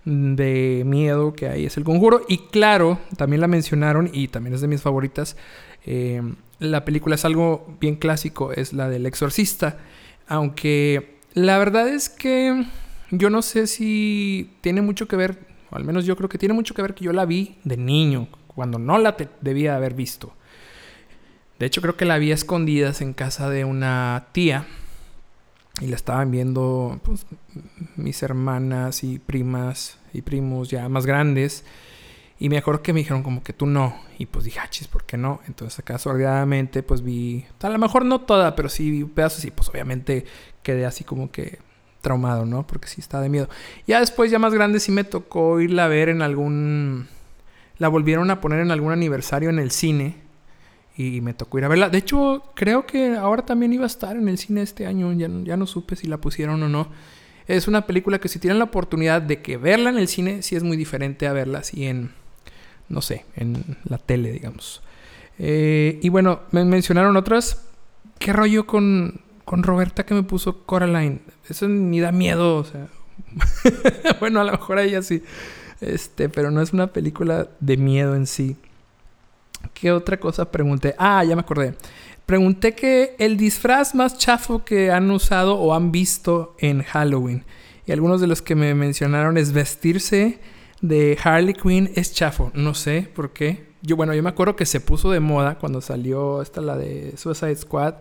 de 0.05 0.83
miedo 0.85 1.33
que 1.33 1.47
hay 1.47 1.65
es 1.65 1.77
El 1.77 1.83
Conjuro. 1.83 2.21
Y 2.27 2.39
claro, 2.49 2.99
también 3.17 3.41
la 3.41 3.47
mencionaron 3.47 4.09
y 4.11 4.29
también 4.29 4.53
es 4.55 4.61
de 4.61 4.67
mis 4.67 4.81
favoritas. 4.81 5.37
Eh, 5.85 6.21
la 6.61 6.85
película 6.85 7.15
es 7.15 7.25
algo 7.25 7.75
bien 7.81 7.95
clásico, 7.95 8.53
es 8.53 8.71
la 8.71 8.87
del 8.87 9.07
exorcista. 9.07 9.79
Aunque 10.27 11.17
la 11.33 11.57
verdad 11.57 11.87
es 11.87 12.07
que 12.07 12.65
yo 13.09 13.31
no 13.31 13.41
sé 13.41 13.65
si 13.65 14.53
tiene 14.61 14.81
mucho 14.81 15.07
que 15.07 15.15
ver, 15.15 15.39
o 15.71 15.75
al 15.75 15.83
menos 15.83 16.05
yo 16.05 16.15
creo 16.15 16.29
que 16.29 16.37
tiene 16.37 16.53
mucho 16.53 16.75
que 16.75 16.83
ver 16.83 16.93
que 16.93 17.03
yo 17.03 17.13
la 17.13 17.25
vi 17.25 17.57
de 17.63 17.77
niño, 17.77 18.27
cuando 18.47 18.77
no 18.77 18.99
la 18.99 19.17
debía 19.41 19.75
haber 19.75 19.95
visto. 19.95 20.33
De 21.57 21.65
hecho, 21.65 21.81
creo 21.81 21.97
que 21.97 22.05
la 22.05 22.19
vi 22.19 22.31
escondidas 22.31 23.01
en 23.01 23.13
casa 23.13 23.49
de 23.49 23.65
una 23.65 24.27
tía. 24.31 24.67
Y 25.79 25.87
la 25.87 25.95
estaban 25.95 26.29
viendo 26.29 26.99
pues, 27.03 27.25
mis 27.95 28.21
hermanas 28.21 29.03
y 29.03 29.19
primas 29.19 29.97
y 30.13 30.21
primos 30.21 30.69
ya 30.69 30.89
más 30.89 31.05
grandes. 31.05 31.63
Y 32.41 32.49
me 32.49 32.57
acuerdo 32.57 32.81
que 32.81 32.91
me 32.91 33.01
dijeron 33.01 33.21
como 33.21 33.43
que 33.43 33.53
tú 33.53 33.67
no. 33.67 33.95
Y 34.17 34.25
pues 34.25 34.45
dije, 34.45 34.59
ah, 34.59 34.67
chis, 34.67 34.87
¿por 34.87 35.03
qué 35.03 35.15
no? 35.15 35.41
Entonces 35.45 35.77
acá 35.77 35.99
sordiadamente 35.99 36.81
pues 36.81 37.03
vi, 37.03 37.45
a 37.61 37.69
lo 37.69 37.77
mejor 37.77 38.03
no 38.03 38.21
toda, 38.21 38.55
pero 38.55 38.67
sí 38.67 38.89
vi 38.89 39.03
pedazos 39.03 39.45
y 39.45 39.51
pues 39.51 39.69
obviamente 39.69 40.25
quedé 40.63 40.87
así 40.87 41.03
como 41.03 41.29
que 41.29 41.59
traumado, 42.01 42.47
¿no? 42.47 42.65
Porque 42.65 42.87
sí 42.87 42.99
está 42.99 43.21
de 43.21 43.29
miedo. 43.29 43.47
Ya 43.85 43.99
después, 43.99 44.31
ya 44.31 44.39
más 44.39 44.55
grande, 44.55 44.79
sí 44.79 44.91
me 44.91 45.03
tocó 45.03 45.61
irla 45.61 45.85
a 45.85 45.87
ver 45.87 46.09
en 46.09 46.23
algún 46.23 47.09
la 47.77 47.89
volvieron 47.89 48.31
a 48.31 48.41
poner 48.41 48.61
en 48.61 48.71
algún 48.71 48.91
aniversario 48.91 49.51
en 49.51 49.59
el 49.59 49.69
cine 49.69 50.15
y 50.97 51.21
me 51.21 51.35
tocó 51.35 51.59
ir 51.59 51.65
a 51.65 51.67
verla. 51.67 51.89
De 51.89 51.99
hecho, 51.99 52.41
creo 52.55 52.87
que 52.87 53.17
ahora 53.17 53.45
también 53.45 53.71
iba 53.71 53.83
a 53.83 53.87
estar 53.87 54.15
en 54.15 54.27
el 54.27 54.39
cine 54.39 54.63
este 54.63 54.87
año, 54.87 55.13
ya, 55.13 55.29
ya 55.43 55.57
no 55.57 55.67
supe 55.67 55.95
si 55.95 56.07
la 56.07 56.17
pusieron 56.17 56.63
o 56.63 56.69
no. 56.69 56.89
Es 57.45 57.67
una 57.67 57.85
película 57.85 58.17
que 58.17 58.29
si 58.29 58.39
tienen 58.39 58.57
la 58.57 58.65
oportunidad 58.65 59.21
de 59.21 59.43
que 59.43 59.57
verla 59.57 59.91
en 59.91 59.99
el 59.99 60.07
cine, 60.07 60.41
sí 60.41 60.55
es 60.55 60.63
muy 60.63 60.75
diferente 60.75 61.27
a 61.27 61.33
verla 61.33 61.59
así 61.59 61.85
en, 61.85 62.19
no 62.91 63.01
sé, 63.01 63.25
en 63.35 63.77
la 63.85 63.97
tele, 63.97 64.31
digamos. 64.31 64.81
Eh, 65.39 65.99
y 66.01 66.09
bueno, 66.09 66.41
me 66.51 66.63
mencionaron 66.65 67.17
otras. 67.17 67.63
¿Qué 68.19 68.33
rollo 68.33 68.67
con, 68.67 69.21
con 69.45 69.63
Roberta 69.63 70.05
que 70.05 70.13
me 70.13 70.23
puso 70.23 70.65
Coraline? 70.65 71.21
Eso 71.49 71.67
ni 71.67 71.99
da 71.99 72.11
miedo, 72.11 72.57
o 72.57 72.63
sea. 72.63 72.87
bueno, 74.19 74.41
a 74.41 74.43
lo 74.43 74.51
mejor 74.51 74.77
a 74.77 74.83
ella 74.83 75.01
sí. 75.01 75.23
Este, 75.79 76.29
pero 76.29 76.51
no 76.51 76.61
es 76.61 76.73
una 76.73 76.87
película 76.87 77.49
de 77.59 77.77
miedo 77.77 78.15
en 78.15 78.27
sí. 78.27 78.55
¿Qué 79.73 79.91
otra 79.91 80.19
cosa 80.19 80.51
pregunté? 80.51 80.95
Ah, 80.97 81.23
ya 81.23 81.35
me 81.35 81.41
acordé. 81.41 81.75
Pregunté 82.25 82.75
que 82.75 83.15
el 83.17 83.37
disfraz 83.37 83.95
más 83.95 84.17
chafo 84.17 84.63
que 84.63 84.91
han 84.91 85.09
usado 85.09 85.55
o 85.55 85.73
han 85.73 85.91
visto 85.91 86.55
en 86.59 86.83
Halloween. 86.83 87.43
Y 87.85 87.91
algunos 87.91 88.21
de 88.21 88.27
los 88.27 88.41
que 88.41 88.55
me 88.55 88.75
mencionaron 88.75 89.37
es 89.37 89.53
vestirse 89.53 90.39
de 90.81 91.17
Harley 91.23 91.53
Quinn 91.53 91.91
es 91.95 92.13
chafo. 92.13 92.51
No 92.53 92.73
sé 92.73 93.07
por 93.13 93.31
qué. 93.31 93.71
Yo, 93.81 93.95
bueno, 93.95 94.13
yo 94.13 94.21
me 94.21 94.29
acuerdo 94.29 94.55
que 94.55 94.65
se 94.65 94.79
puso 94.79 95.11
de 95.11 95.19
moda 95.19 95.57
cuando 95.57 95.81
salió 95.81 96.41
esta, 96.41 96.61
la 96.61 96.75
de 96.75 97.15
Suicide 97.17 97.55
Squad. 97.55 97.95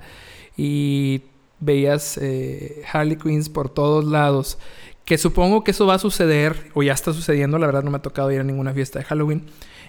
Y 0.57 1.23
veías 1.61 2.19
eh, 2.21 2.83
Harley 2.93 3.17
Quinns 3.17 3.49
por 3.49 3.69
todos 3.69 4.05
lados. 4.05 4.59
Que 5.05 5.19
supongo 5.19 5.65
que 5.65 5.71
eso 5.71 5.87
va 5.87 5.95
a 5.95 5.99
suceder, 5.99 6.71
o 6.75 6.83
ya 6.83 6.93
está 6.93 7.13
sucediendo, 7.13 7.59
la 7.59 7.67
verdad 7.67 7.83
no 7.83 7.91
me 7.91 7.97
ha 7.97 8.03
tocado 8.03 8.31
ir 8.31 8.41
a 8.41 8.45
ninguna 8.45 8.73
fiesta 8.73 8.99
de 8.99 9.05
Halloween. 9.05 9.45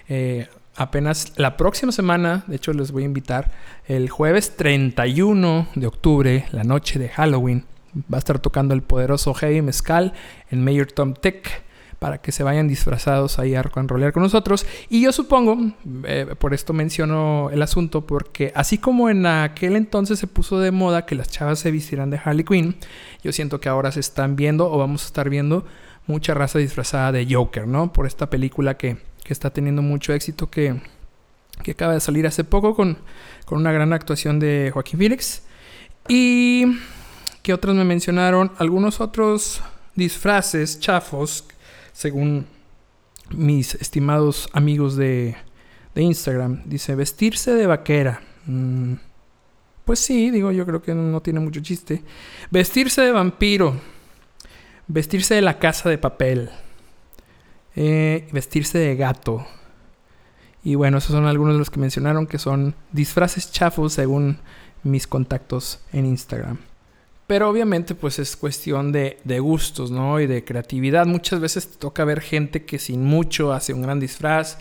Eh, 0.08 0.48
apenas 0.74 1.32
la 1.36 1.56
próxima 1.56 1.92
semana, 1.92 2.44
de 2.46 2.56
hecho 2.56 2.72
les 2.72 2.90
voy 2.90 3.04
a 3.04 3.06
invitar, 3.06 3.52
el 3.86 4.10
jueves 4.10 4.56
31 4.56 5.68
de 5.74 5.86
octubre, 5.86 6.46
la 6.50 6.64
noche 6.64 6.98
de 6.98 7.08
Halloween, 7.08 7.66
va 8.12 8.16
a 8.16 8.18
estar 8.18 8.38
tocando 8.40 8.74
el 8.74 8.82
poderoso 8.82 9.32
Heavy 9.34 9.62
Mezcal 9.62 10.12
en 10.50 10.64
Mayor 10.64 10.90
Tom 10.90 11.14
Tech 11.14 11.62
para 12.02 12.18
que 12.18 12.32
se 12.32 12.42
vayan 12.42 12.66
disfrazados 12.66 13.38
ahí 13.38 13.54
a 13.54 13.62
rolear 13.62 14.12
con 14.12 14.24
nosotros. 14.24 14.66
Y 14.88 15.02
yo 15.02 15.12
supongo, 15.12 15.56
eh, 16.02 16.34
por 16.36 16.52
esto 16.52 16.72
menciono 16.72 17.48
el 17.52 17.62
asunto, 17.62 18.08
porque 18.08 18.50
así 18.56 18.76
como 18.76 19.08
en 19.08 19.24
aquel 19.24 19.76
entonces 19.76 20.18
se 20.18 20.26
puso 20.26 20.58
de 20.58 20.72
moda 20.72 21.06
que 21.06 21.14
las 21.14 21.28
chavas 21.28 21.60
se 21.60 21.70
vistieran 21.70 22.10
de 22.10 22.18
Harley 22.18 22.44
Quinn, 22.44 22.74
yo 23.22 23.30
siento 23.30 23.60
que 23.60 23.68
ahora 23.68 23.92
se 23.92 24.00
están 24.00 24.34
viendo 24.34 24.68
o 24.68 24.78
vamos 24.78 25.04
a 25.04 25.06
estar 25.06 25.30
viendo 25.30 25.64
mucha 26.08 26.34
raza 26.34 26.58
disfrazada 26.58 27.12
de 27.12 27.24
Joker, 27.32 27.68
¿no? 27.68 27.92
Por 27.92 28.08
esta 28.08 28.28
película 28.28 28.76
que, 28.76 28.96
que 29.22 29.32
está 29.32 29.50
teniendo 29.50 29.80
mucho 29.80 30.12
éxito, 30.12 30.50
que, 30.50 30.80
que 31.62 31.70
acaba 31.70 31.94
de 31.94 32.00
salir 32.00 32.26
hace 32.26 32.42
poco 32.42 32.74
con, 32.74 32.98
con 33.44 33.60
una 33.60 33.70
gran 33.70 33.92
actuación 33.92 34.40
de 34.40 34.72
Joaquín 34.74 34.98
Phoenix. 34.98 35.44
Y 36.08 36.64
que 37.44 37.54
otros 37.54 37.76
me 37.76 37.84
mencionaron, 37.84 38.50
algunos 38.58 39.00
otros 39.00 39.62
disfraces 39.94 40.80
chafos 40.80 41.44
según 41.92 42.46
mis 43.30 43.74
estimados 43.74 44.48
amigos 44.52 44.96
de, 44.96 45.36
Instagram. 45.94 46.62
Dice, 46.64 46.94
vestirse 46.94 47.52
de 47.54 47.66
vaquera. 47.66 48.20
Mm, 48.46 48.94
pues 49.84 49.98
sí, 49.98 50.30
digo, 50.30 50.52
yo 50.52 50.64
creo 50.64 50.82
que 50.82 50.94
no 50.94 51.20
tiene 51.20 51.40
mucho 51.40 51.60
chiste. 51.60 52.02
Vestirse 52.50 53.02
de 53.02 53.12
vampiro. 53.12 53.74
Vestirse 54.86 55.34
de 55.34 55.42
la 55.42 55.58
casa 55.58 55.88
de 55.88 55.98
papel. 55.98 56.50
Eh, 57.74 58.28
vestirse 58.32 58.78
de 58.78 58.96
gato. 58.96 59.46
Y 60.64 60.76
bueno, 60.76 60.98
esos 60.98 61.10
son 61.10 61.26
algunos 61.26 61.54
de 61.54 61.58
los 61.58 61.70
que 61.70 61.80
mencionaron 61.80 62.26
que 62.26 62.38
son 62.38 62.74
disfraces 62.92 63.50
chafos 63.50 63.94
según 63.94 64.38
mis 64.82 65.06
contactos 65.06 65.80
en 65.92 66.06
Instagram. 66.06 66.58
Pero 67.32 67.48
obviamente 67.48 67.94
pues 67.94 68.18
es 68.18 68.36
cuestión 68.36 68.92
de, 68.92 69.16
gustos, 69.40 69.90
¿no? 69.90 70.20
Y 70.20 70.26
de 70.26 70.44
creatividad. 70.44 71.06
Muchas 71.06 71.40
veces 71.40 71.66
te 71.66 71.78
toca 71.78 72.04
ver 72.04 72.20
gente 72.20 72.66
que 72.66 72.78
sin 72.78 73.02
mucho 73.02 73.54
hace 73.54 73.72
un 73.72 73.80
gran 73.80 73.98
disfraz. 73.98 74.58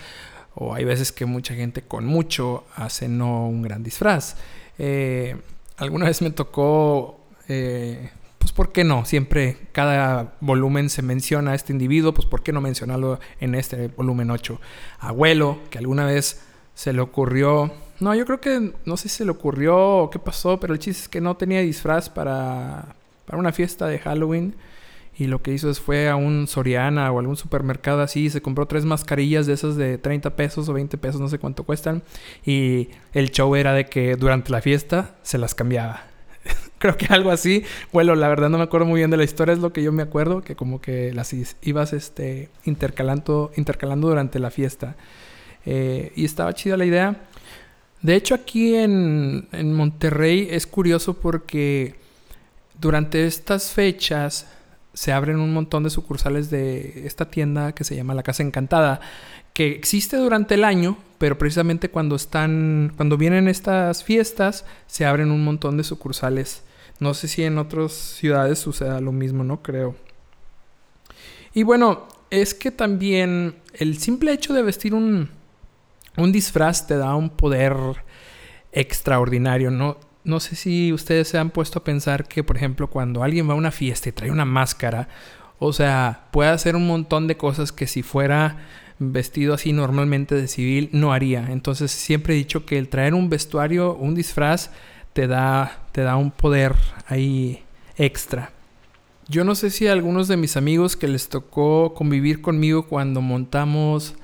O 0.55 0.73
hay 0.73 0.85
veces 0.85 1.11
que 1.11 1.25
mucha 1.25 1.53
gente 1.53 1.81
con 1.81 2.05
mucho 2.05 2.63
hace 2.77 3.09
no 3.09 3.45
un 3.45 3.61
gran 3.61 3.83
disfraz. 3.83 4.37
Eh, 4.79 5.35
alguna 5.75 6.05
vez 6.05 6.21
me 6.21 6.31
tocó, 6.31 7.19
eh, 7.49 8.09
pues 8.37 8.53
¿por 8.53 8.71
qué 8.71 8.85
no? 8.85 9.03
Siempre 9.03 9.57
cada 9.73 10.37
volumen 10.39 10.89
se 10.89 11.01
menciona 11.01 11.51
a 11.51 11.55
este 11.55 11.73
individuo, 11.73 12.13
pues 12.13 12.25
¿por 12.25 12.41
qué 12.41 12.53
no 12.53 12.61
mencionarlo 12.61 13.19
en 13.41 13.53
este 13.53 13.89
volumen 13.89 14.31
8? 14.31 14.61
Abuelo, 14.99 15.59
que 15.69 15.77
alguna 15.77 16.05
vez 16.05 16.41
se 16.73 16.93
le 16.93 17.01
ocurrió 17.01 17.73
no, 18.01 18.15
yo 18.15 18.25
creo 18.25 18.41
que 18.41 18.73
no 18.83 18.97
sé 18.97 19.09
si 19.09 19.17
se 19.17 19.25
le 19.25 19.31
ocurrió 19.31 19.77
o 19.77 20.09
qué 20.09 20.17
pasó, 20.17 20.59
pero 20.59 20.73
el 20.73 20.79
chiste 20.79 21.03
es 21.03 21.07
que 21.07 21.21
no 21.21 21.37
tenía 21.37 21.61
disfraz 21.61 22.09
para, 22.09 22.95
para 23.25 23.37
una 23.37 23.51
fiesta 23.51 23.87
de 23.87 23.99
Halloween. 23.99 24.55
Y 25.17 25.27
lo 25.27 25.43
que 25.43 25.53
hizo 25.53 25.69
es 25.69 25.79
fue 25.79 26.09
a 26.09 26.15
un 26.15 26.47
Soriana 26.47 27.11
o 27.11 27.19
algún 27.19 27.37
supermercado 27.37 28.01
así 28.01 28.21
y 28.21 28.29
se 28.31 28.41
compró 28.41 28.65
tres 28.65 28.85
mascarillas 28.85 29.45
de 29.45 29.53
esas 29.53 29.75
de 29.75 29.99
30 29.99 30.35
pesos 30.35 30.67
o 30.67 30.73
20 30.73 30.97
pesos, 30.97 31.21
no 31.21 31.29
sé 31.29 31.37
cuánto 31.37 31.63
cuestan. 31.63 32.01
Y 32.43 32.89
el 33.13 33.29
show 33.29 33.55
era 33.55 33.73
de 33.73 33.85
que 33.85 34.15
durante 34.15 34.51
la 34.51 34.61
fiesta 34.61 35.15
se 35.21 35.37
las 35.37 35.53
cambiaba. 35.53 36.01
Creo 36.79 36.97
que 36.97 37.05
algo 37.13 37.29
así. 37.29 37.63
Bueno, 37.93 38.15
la 38.15 38.29
verdad 38.29 38.49
no 38.49 38.57
me 38.57 38.63
acuerdo 38.63 38.87
muy 38.87 38.99
bien 38.99 39.11
de 39.11 39.17
la 39.17 39.25
historia, 39.25 39.53
es 39.53 39.59
lo 39.59 39.73
que 39.73 39.83
yo 39.83 39.91
me 39.91 40.01
acuerdo, 40.01 40.41
que 40.41 40.55
como 40.55 40.81
que 40.81 41.13
las 41.13 41.35
ibas 41.61 41.93
este, 41.93 42.49
intercalando, 42.65 43.51
intercalando 43.57 44.07
durante 44.07 44.39
la 44.39 44.49
fiesta. 44.49 44.95
Eh, 45.67 46.11
y 46.15 46.25
estaba 46.25 46.53
chida 46.53 46.77
la 46.77 46.85
idea. 46.85 47.27
De 48.01 48.15
hecho, 48.15 48.33
aquí 48.33 48.75
en, 48.75 49.47
Monterrey 49.73 50.47
es 50.49 50.65
curioso 50.65 51.13
porque 51.13 51.95
durante 52.79 53.27
estas 53.27 53.71
fechas 53.71 54.47
se 54.93 55.11
abren 55.11 55.39
un 55.39 55.53
montón 55.53 55.83
de 55.83 55.89
sucursales 55.89 56.49
de 56.49 57.05
esta 57.05 57.29
tienda 57.29 57.73
que 57.73 57.83
se 57.83 57.95
llama 57.95 58.15
La 58.15 58.23
Casa 58.23 58.43
Encantada, 58.43 58.99
que 59.53 59.71
existe 59.71 60.17
durante 60.17 60.55
el 60.55 60.63
año, 60.63 60.97
pero 61.17 61.37
precisamente 61.37 61.89
cuando 61.89 62.15
están, 62.15 62.91
cuando 62.97 63.17
vienen 63.17 63.47
estas 63.47 64.03
fiestas, 64.03 64.65
se 64.87 65.05
abren 65.05 65.29
un 65.31 65.43
montón 65.43 65.77
de 65.77 65.83
sucursales. 65.83 66.63
No 66.99 67.13
sé 67.13 67.27
si 67.27 67.43
en 67.43 67.57
otras 67.57 67.93
ciudades 67.93 68.59
suceda 68.59 68.99
lo 68.99 69.11
mismo, 69.11 69.43
no 69.43 69.61
creo. 69.61 69.95
Y 71.53 71.63
bueno, 71.63 72.07
es 72.31 72.53
que 72.53 72.71
también 72.71 73.55
el 73.73 73.97
simple 73.99 74.33
hecho 74.33 74.53
de 74.53 74.63
vestir 74.63 74.93
un, 74.93 75.29
un 76.17 76.31
disfraz 76.31 76.87
te 76.87 76.97
da 76.97 77.15
un 77.15 77.29
poder 77.29 77.75
extraordinario, 78.71 79.71
¿no? 79.71 79.97
No 80.23 80.39
sé 80.39 80.55
si 80.55 80.93
ustedes 80.93 81.27
se 81.27 81.37
han 81.37 81.49
puesto 81.49 81.79
a 81.79 81.83
pensar 81.83 82.27
que, 82.27 82.43
por 82.43 82.57
ejemplo, 82.57 82.87
cuando 82.89 83.23
alguien 83.23 83.49
va 83.49 83.53
a 83.53 83.57
una 83.57 83.71
fiesta 83.71 84.09
y 84.09 84.11
trae 84.11 84.31
una 84.31 84.45
máscara, 84.45 85.07
o 85.57 85.73
sea, 85.73 86.27
puede 86.31 86.49
hacer 86.49 86.75
un 86.75 86.87
montón 86.87 87.27
de 87.27 87.37
cosas 87.37 87.71
que 87.71 87.87
si 87.87 88.03
fuera 88.03 88.57
vestido 88.99 89.55
así 89.55 89.73
normalmente 89.73 90.35
de 90.35 90.47
civil 90.47 90.89
no 90.91 91.11
haría. 91.11 91.47
Entonces 91.49 91.91
siempre 91.91 92.33
he 92.33 92.37
dicho 92.37 92.65
que 92.65 92.77
el 92.77 92.87
traer 92.87 93.15
un 93.15 93.29
vestuario, 93.29 93.95
un 93.95 94.13
disfraz, 94.13 94.69
te 95.13 95.27
da, 95.27 95.83
te 95.91 96.01
da 96.01 96.15
un 96.17 96.31
poder 96.31 96.75
ahí 97.07 97.63
extra. 97.97 98.51
Yo 99.27 99.43
no 99.43 99.55
sé 99.55 99.69
si 99.69 99.87
a 99.87 99.91
algunos 99.91 100.27
de 100.27 100.37
mis 100.37 100.55
amigos 100.55 100.95
que 100.95 101.07
les 101.07 101.29
tocó 101.29 101.93
convivir 101.93 102.41
conmigo 102.41 102.87
cuando 102.87 103.21
montamos 103.21 104.15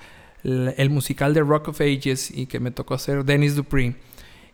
el, 0.47 0.89
musical 0.89 1.33
de 1.33 1.41
Rock 1.41 1.69
of 1.69 1.81
Ages 1.81 2.31
y 2.31 2.45
que 2.45 2.59
me 2.59 2.71
tocó 2.71 2.93
hacer 2.93 3.25
Dennis 3.25 3.55
Dupree. 3.55 3.95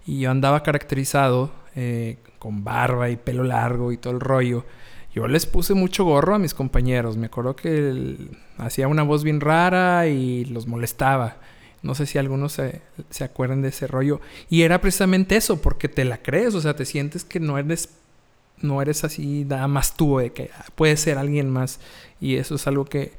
Y 0.05 0.19
yo 0.19 0.31
andaba 0.31 0.63
caracterizado 0.63 1.51
eh, 1.75 2.17
con 2.39 2.63
barba 2.63 3.09
y 3.09 3.15
pelo 3.15 3.43
largo 3.43 3.91
y 3.91 3.97
todo 3.97 4.13
el 4.13 4.19
rollo. 4.19 4.65
Yo 5.13 5.27
les 5.27 5.45
puse 5.45 5.75
mucho 5.75 6.03
gorro 6.03 6.35
a 6.35 6.39
mis 6.39 6.53
compañeros. 6.53 7.15
Me 7.17 7.27
acuerdo 7.27 7.55
que 7.55 8.17
hacía 8.57 8.87
una 8.87 9.03
voz 9.03 9.23
bien 9.23 9.39
rara 9.39 10.07
y 10.07 10.45
los 10.45 10.65
molestaba. 10.65 11.37
No 11.83 11.93
sé 11.95 12.05
si 12.05 12.17
algunos 12.17 12.53
se, 12.53 12.81
se 13.09 13.23
acuerdan 13.23 13.61
de 13.61 13.69
ese 13.69 13.85
rollo. 13.85 14.19
Y 14.49 14.63
era 14.63 14.81
precisamente 14.81 15.35
eso, 15.35 15.61
porque 15.61 15.87
te 15.87 16.05
la 16.05 16.17
crees. 16.17 16.55
O 16.55 16.61
sea, 16.61 16.75
te 16.75 16.85
sientes 16.85 17.23
que 17.23 17.39
no 17.39 17.59
eres, 17.59 17.89
no 18.59 18.81
eres 18.81 19.03
así 19.03 19.45
nada 19.47 19.67
más 19.67 19.95
tú, 19.95 20.17
de 20.17 20.31
que 20.31 20.49
puede 20.75 20.97
ser 20.97 21.19
alguien 21.19 21.51
más. 21.51 21.79
Y 22.19 22.37
eso 22.37 22.55
es 22.55 22.65
algo 22.65 22.85
que, 22.85 23.13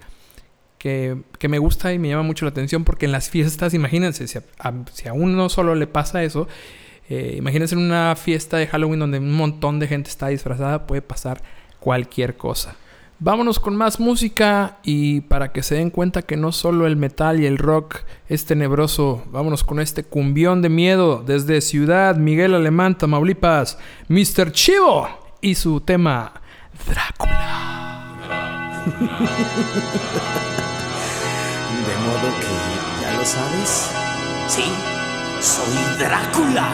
que, 0.85 1.49
me 1.49 1.59
gusta 1.59 1.95
y 1.95 1.99
me 1.99 2.11
llama 2.11 2.25
mucho 2.25 2.45
la 2.45 2.50
atención 2.50 2.85
porque 2.85 3.07
en 3.07 3.12
las 3.12 3.31
fiestas, 3.31 3.73
imagínense, 3.73 4.29
si 4.29 4.38
a, 4.59 5.12
uno 5.14 5.49
solo 5.49 5.75
le 5.75 5.87
pasa 5.87 6.23
eso, 6.23 6.47
eh, 7.09 7.37
imagínense 7.38 7.75
en 7.75 7.81
una 7.81 8.14
fiesta 8.17 8.59
de 8.59 8.67
Halloween 8.67 9.00
donde 9.00 9.19
un 9.19 9.33
montón 9.33 9.79
de 9.79 9.88
gente 9.88 10.11
está 10.11 10.29
disfrazada, 10.29 10.87
puede 10.87 11.00
pasar 11.00 11.43
cualquier 11.81 12.37
cosa. 12.37 12.76
Vámonos 13.19 13.61
con 13.61 13.76
más 13.76 13.99
música 13.99 14.76
y 14.83 15.23
para 15.23 15.53
que 15.53 15.62
se 15.62 15.76
den 15.76 15.88
cuenta 15.88 16.21
que 16.21 16.37
no 16.37 16.53
solo 16.53 16.87
el 16.87 16.97
metal 16.97 17.41
y 17.41 17.47
el 17.47 17.57
rock 17.57 18.00
es 18.29 18.45
tenebroso, 18.45 19.25
vámonos 19.31 19.64
con 19.64 19.81
este 19.81 20.05
cumbión 20.05 20.61
de 20.61 20.69
miedo 20.69 21.23
desde 21.26 21.62
Ciudad 21.62 22.16
Miguel 22.16 22.53
Alemán, 22.53 22.99
Tamaulipas, 22.99 23.79
Mr. 24.09 24.53
Chivo 24.53 25.09
y 25.40 25.55
su 25.55 25.81
tema 25.81 26.42
Drácula. 26.87 27.55
Modo 29.01 30.51
que 32.40 33.03
ya 33.03 33.12
lo 33.16 33.25
sabes. 33.25 33.90
Sí, 34.49 34.64
soy 35.40 35.99
Drácula. 35.99 36.68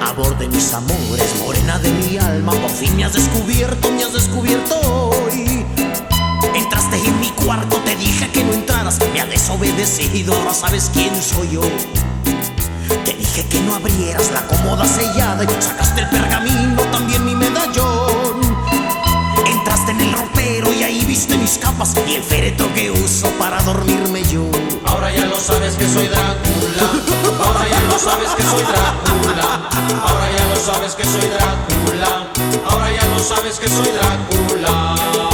Aborde 0.00 0.48
mis 0.48 0.74
amores, 0.74 1.34
morena 1.40 1.78
de 1.78 1.90
mi 1.90 2.18
alma, 2.18 2.52
por 2.52 2.70
fin 2.70 2.94
me 2.96 3.04
has 3.04 3.14
descubierto, 3.14 3.90
me 3.92 4.02
has 4.04 4.12
descubierto 4.12 4.74
hoy. 4.80 5.64
Entraste 6.54 6.96
en 6.96 7.20
mi 7.20 7.21
cuarto, 7.44 7.76
te 7.84 7.96
dije 7.96 8.30
que 8.30 8.44
no 8.44 8.52
entraras, 8.52 8.98
me 9.12 9.20
ha 9.20 9.26
desobedecido, 9.26 10.34
ahora 10.34 10.54
sabes 10.54 10.90
quién 10.92 11.14
soy 11.20 11.50
yo. 11.50 11.60
Te 13.04 13.14
dije 13.14 13.46
que 13.48 13.60
no 13.60 13.74
abrieras 13.74 14.30
la 14.32 14.46
cómoda 14.46 14.86
sellada 14.86 15.44
y 15.44 15.62
sacaste 15.62 16.02
el 16.02 16.08
pergamino, 16.08 16.82
también 16.90 17.24
mi 17.24 17.34
medallón. 17.34 18.40
Entraste 19.46 19.92
en 19.92 20.00
el 20.00 20.12
ropero 20.12 20.72
y 20.72 20.82
ahí 20.82 21.04
viste 21.04 21.36
mis 21.36 21.58
capas 21.58 21.94
y 22.06 22.14
el 22.14 22.22
féretro 22.22 22.72
que 22.74 22.90
uso 22.90 23.28
para 23.38 23.62
dormirme 23.62 24.22
yo. 24.24 24.44
Ahora 24.84 25.10
ya 25.12 25.26
lo 25.26 25.36
sabes 25.36 25.74
que 25.74 25.88
soy 25.88 26.08
Drácula. 26.08 26.84
Ahora 27.44 27.68
ya 27.68 27.80
lo 27.90 27.98
sabes 27.98 28.30
que 28.36 28.42
soy 28.42 28.62
Drácula. 28.62 29.68
Ahora 30.04 30.30
ya 30.30 30.46
lo 30.46 30.56
sabes 30.56 30.94
que 30.94 31.04
soy 31.04 31.28
Drácula. 31.28 32.30
Ahora 32.68 32.92
ya 32.92 33.06
lo 33.08 33.18
sabes 33.18 33.58
que 33.58 33.68
soy 33.68 33.88
Drácula. 33.88 35.31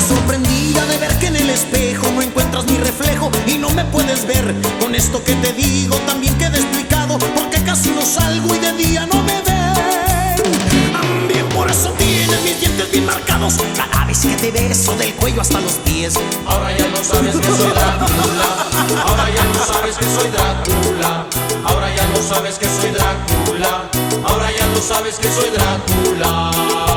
Quedas 0.00 0.08
sorprendida 0.08 0.86
de 0.86 0.96
ver 0.96 1.18
que 1.18 1.26
en 1.26 1.36
el 1.36 1.50
espejo 1.50 2.10
no 2.14 2.22
encuentras 2.22 2.64
mi 2.64 2.78
reflejo 2.78 3.30
y 3.46 3.58
no 3.58 3.68
me 3.70 3.84
puedes 3.84 4.26
ver. 4.26 4.54
Con 4.80 4.94
esto 4.94 5.22
que 5.22 5.34
te 5.36 5.52
digo 5.52 5.96
también 6.06 6.36
queda 6.38 6.56
explicado 6.56 7.18
porque 7.18 7.62
casi 7.64 7.90
no 7.90 8.00
salgo 8.00 8.54
y 8.54 8.58
de 8.58 8.72
día 8.72 9.06
no 9.06 9.22
me 9.22 9.42
ven. 9.42 10.92
También 10.92 11.46
por 11.50 11.70
eso 11.70 11.90
tienes 11.98 12.42
mis 12.42 12.60
dientes 12.60 12.90
bien 12.90 13.04
marcados 13.04 13.56
cada 13.76 14.06
vez 14.06 14.20
que 14.20 14.36
te 14.36 14.50
beso 14.50 14.96
del 14.96 15.12
cuello 15.16 15.42
hasta 15.42 15.60
los 15.60 15.72
pies. 15.84 16.14
Ahora 16.46 16.76
ya 16.76 16.88
lo 16.88 17.04
sabes 17.04 17.36
que 17.36 17.46
soy 17.46 17.70
Drácula. 17.70 19.04
Ahora 19.04 19.30
ya 19.34 19.44
lo 19.44 19.66
sabes 19.66 19.96
que 19.98 20.04
soy 20.04 20.30
Drácula. 20.30 21.26
Ahora 21.64 21.94
ya 21.94 22.06
lo 22.06 22.22
sabes 22.22 22.58
que 22.58 22.66
soy 22.66 22.90
Drácula. 22.90 23.90
Ahora 24.24 24.50
ya 24.50 24.66
lo 24.66 24.80
sabes 24.80 25.18
que 25.18 25.28
soy 25.30 25.50
Drácula. 25.50 26.89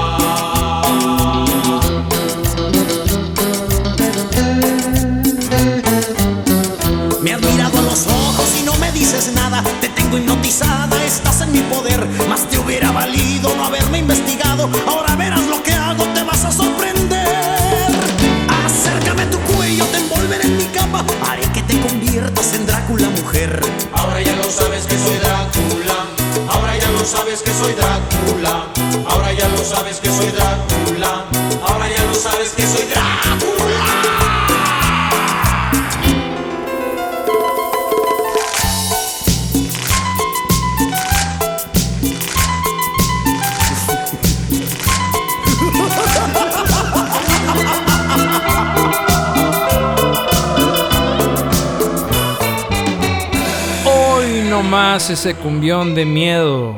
Ese 55.10 55.36
cumbión 55.36 55.96
de 55.96 56.06
miedo. 56.06 56.76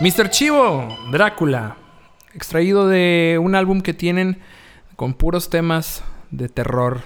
Mr. 0.00 0.30
Chivo, 0.30 0.88
Drácula. 1.12 1.76
Extraído 2.34 2.88
de 2.88 3.38
un 3.40 3.54
álbum 3.54 3.82
que 3.82 3.94
tienen 3.94 4.40
con 4.96 5.14
puros 5.14 5.48
temas 5.48 6.02
de 6.32 6.48
terror. 6.48 7.02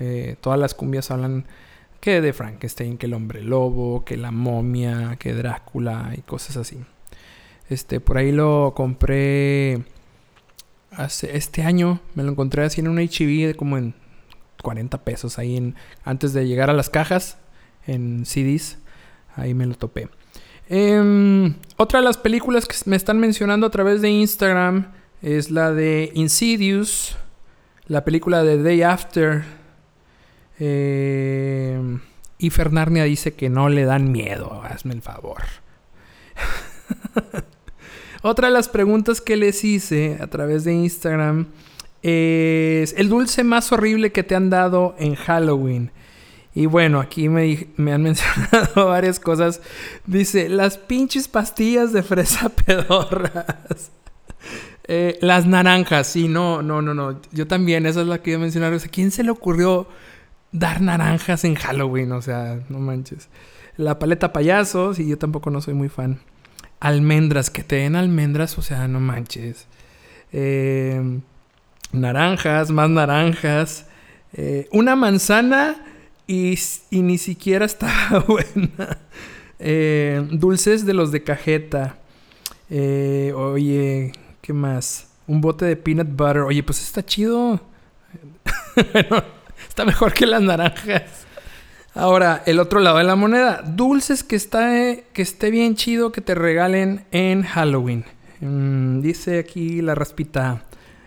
Eh, 0.00 0.36
todas 0.40 0.58
las 0.58 0.72
cumbias 0.72 1.10
hablan 1.10 1.44
que 2.00 2.22
de 2.22 2.32
Frankenstein, 2.32 2.96
que 2.96 3.04
el 3.04 3.12
hombre 3.12 3.42
lobo, 3.42 4.04
que 4.04 4.16
la 4.16 4.30
momia, 4.30 5.16
que 5.18 5.34
Drácula 5.34 6.12
y 6.16 6.22
cosas 6.22 6.56
así. 6.56 6.78
Este, 7.68 8.00
por 8.00 8.16
ahí 8.16 8.32
lo 8.32 8.72
compré 8.74 9.84
hace 10.90 11.36
este 11.36 11.64
año. 11.64 12.00
Me 12.14 12.22
lo 12.22 12.30
encontré 12.30 12.64
así 12.64 12.80
en 12.80 12.88
un 12.88 12.96
de 12.96 13.54
como 13.58 13.76
en 13.76 13.94
40 14.62 15.04
pesos 15.04 15.38
ahí 15.38 15.56
en, 15.58 15.74
antes 16.02 16.32
de 16.32 16.46
llegar 16.46 16.70
a 16.70 16.74
las 16.74 16.88
cajas 16.88 17.36
en 17.86 18.24
CDs. 18.24 18.78
Ahí 19.36 19.54
me 19.54 19.66
lo 19.66 19.74
topé. 19.74 20.08
Em, 20.68 21.54
otra 21.76 22.00
de 22.00 22.04
las 22.04 22.16
películas 22.16 22.66
que 22.66 22.76
me 22.86 22.96
están 22.96 23.18
mencionando 23.18 23.66
a 23.66 23.70
través 23.70 24.00
de 24.00 24.10
Instagram 24.10 24.92
es 25.20 25.50
la 25.50 25.72
de 25.72 26.10
Insidious, 26.14 27.16
la 27.86 28.04
película 28.04 28.42
de 28.42 28.62
Day 28.62 28.82
After. 28.82 29.44
Em, 30.58 32.00
y 32.38 32.50
Fernarnia 32.50 33.04
dice 33.04 33.34
que 33.34 33.50
no 33.50 33.68
le 33.68 33.84
dan 33.84 34.10
miedo, 34.10 34.62
hazme 34.62 34.94
el 34.94 35.02
favor. 35.02 35.42
Otra 38.22 38.48
de 38.48 38.54
las 38.54 38.68
preguntas 38.68 39.20
que 39.20 39.36
les 39.36 39.64
hice 39.64 40.18
a 40.20 40.28
través 40.28 40.64
de 40.64 40.72
Instagram 40.72 41.48
es 42.02 42.94
el 42.98 43.08
dulce 43.08 43.44
más 43.44 43.72
horrible 43.72 44.12
que 44.12 44.22
te 44.22 44.34
han 44.34 44.50
dado 44.50 44.94
en 44.98 45.14
Halloween. 45.14 45.90
Y 46.54 46.66
bueno, 46.66 47.00
aquí 47.00 47.28
me, 47.28 47.68
me 47.76 47.92
han 47.92 48.02
mencionado 48.04 48.86
varias 48.86 49.18
cosas. 49.18 49.60
Dice, 50.06 50.48
las 50.48 50.78
pinches 50.78 51.28
pastillas 51.28 51.92
de 51.92 52.02
fresa 52.02 52.48
pedorras. 52.66 53.90
Eh, 54.86 55.18
las 55.20 55.46
naranjas, 55.46 56.06
sí, 56.06 56.28
no, 56.28 56.62
no, 56.62 56.82
no, 56.82 56.94
no. 56.94 57.20
Yo 57.32 57.46
también, 57.46 57.86
esa 57.86 58.02
es 58.02 58.06
la 58.06 58.18
que 58.18 58.30
iba 58.30 58.38
a 58.38 58.42
mencionar. 58.42 58.72
O 58.72 58.78
sea, 58.78 58.90
¿quién 58.90 59.10
se 59.10 59.24
le 59.24 59.30
ocurrió 59.30 59.88
dar 60.52 60.80
naranjas 60.80 61.44
en 61.44 61.56
Halloween? 61.56 62.12
O 62.12 62.22
sea, 62.22 62.60
no 62.68 62.78
manches. 62.78 63.28
La 63.76 63.98
paleta 63.98 64.32
payaso, 64.32 64.94
sí, 64.94 65.08
yo 65.08 65.18
tampoco 65.18 65.50
no 65.50 65.60
soy 65.60 65.74
muy 65.74 65.88
fan. 65.88 66.20
Almendras, 66.78 67.50
que 67.50 67.64
te 67.64 67.76
den 67.76 67.96
almendras, 67.96 68.56
o 68.58 68.62
sea, 68.62 68.86
no 68.86 69.00
manches. 69.00 69.66
Eh, 70.32 71.20
naranjas, 71.90 72.70
más 72.70 72.90
naranjas. 72.90 73.86
Eh, 74.34 74.68
una 74.70 74.94
manzana 74.94 75.76
y, 76.26 76.58
y 76.90 77.02
ni 77.02 77.18
siquiera 77.18 77.64
estaba 77.66 78.20
buena. 78.20 78.98
Eh, 79.58 80.26
dulces 80.32 80.84
de 80.84 80.94
los 80.94 81.12
de 81.12 81.22
cajeta. 81.22 81.98
Eh, 82.70 83.32
oye, 83.34 84.12
¿qué 84.40 84.52
más? 84.52 85.08
un 85.26 85.40
bote 85.40 85.64
de 85.64 85.76
peanut 85.76 86.08
butter. 86.08 86.38
Oye, 86.38 86.62
pues 86.62 86.82
está 86.82 87.04
chido. 87.04 87.60
está 89.68 89.84
mejor 89.84 90.12
que 90.12 90.26
las 90.26 90.42
naranjas. 90.42 91.26
Ahora, 91.94 92.42
el 92.46 92.58
otro 92.58 92.80
lado 92.80 92.98
de 92.98 93.04
la 93.04 93.16
moneda. 93.16 93.62
Dulces 93.62 94.24
que, 94.24 94.36
está, 94.36 94.70
que 95.12 95.22
esté 95.22 95.50
bien 95.50 95.76
chido 95.76 96.12
que 96.12 96.20
te 96.20 96.34
regalen 96.34 97.04
en 97.12 97.42
Halloween. 97.42 98.04
Mm, 98.40 99.00
dice 99.00 99.38
aquí 99.38 99.80
la 99.80 99.94
raspita. 99.94 100.64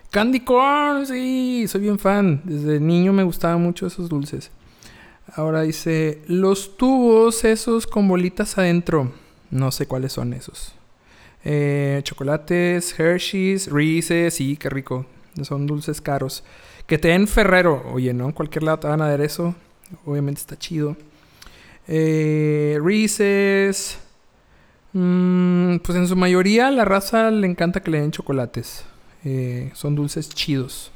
Candy 0.10 0.40
corn, 0.40 1.06
sí, 1.06 1.66
soy 1.68 1.82
bien 1.82 2.00
fan. 2.00 2.42
Desde 2.46 2.80
niño 2.80 3.12
me 3.12 3.24
gustaban 3.24 3.62
mucho 3.62 3.88
esos 3.88 4.08
dulces. 4.10 4.52
Ahora 5.36 5.62
dice, 5.62 6.22
los 6.28 6.78
tubos 6.78 7.44
esos 7.44 7.86
con 7.86 8.08
bolitas 8.08 8.58
adentro. 8.58 9.12
No 9.52 9.72
sé 9.72 9.86
cuáles 9.86 10.14
son 10.14 10.34
esos. 10.34 10.74
Eh, 11.44 12.02
chocolates, 12.04 12.98
Hershey's, 12.98 13.72
Reese's, 13.72 14.34
sí, 14.34 14.58
qué 14.58 14.70
rico. 14.70 15.06
Son 15.44 15.68
dulces 15.68 16.02
caros. 16.02 16.44
Que 16.86 16.98
te 16.98 17.10
den 17.10 17.28
Ferrero. 17.28 17.84
Oye, 17.94 18.14
¿no? 18.14 18.26
En 18.26 18.32
cualquier 18.32 18.64
lado 18.64 18.80
te 18.80 18.88
van 18.88 19.02
a 19.02 19.10
dar 19.10 19.22
eso. 19.22 19.56
Obviamente 20.06 20.42
está 20.42 20.58
chido. 20.58 20.96
Eh, 21.88 22.80
Reese's. 22.82 24.00
Mm, 24.94 25.78
pues 25.78 25.98
en 25.98 26.08
su 26.08 26.16
mayoría 26.16 26.72
la 26.72 26.86
raza 26.86 27.30
le 27.30 27.46
encanta 27.48 27.82
que 27.82 27.92
le 27.92 28.02
den 28.02 28.12
chocolates. 28.12 28.86
Eh, 29.24 29.72
son 29.74 29.96
dulces 29.96 30.30
chidos. 30.30 30.92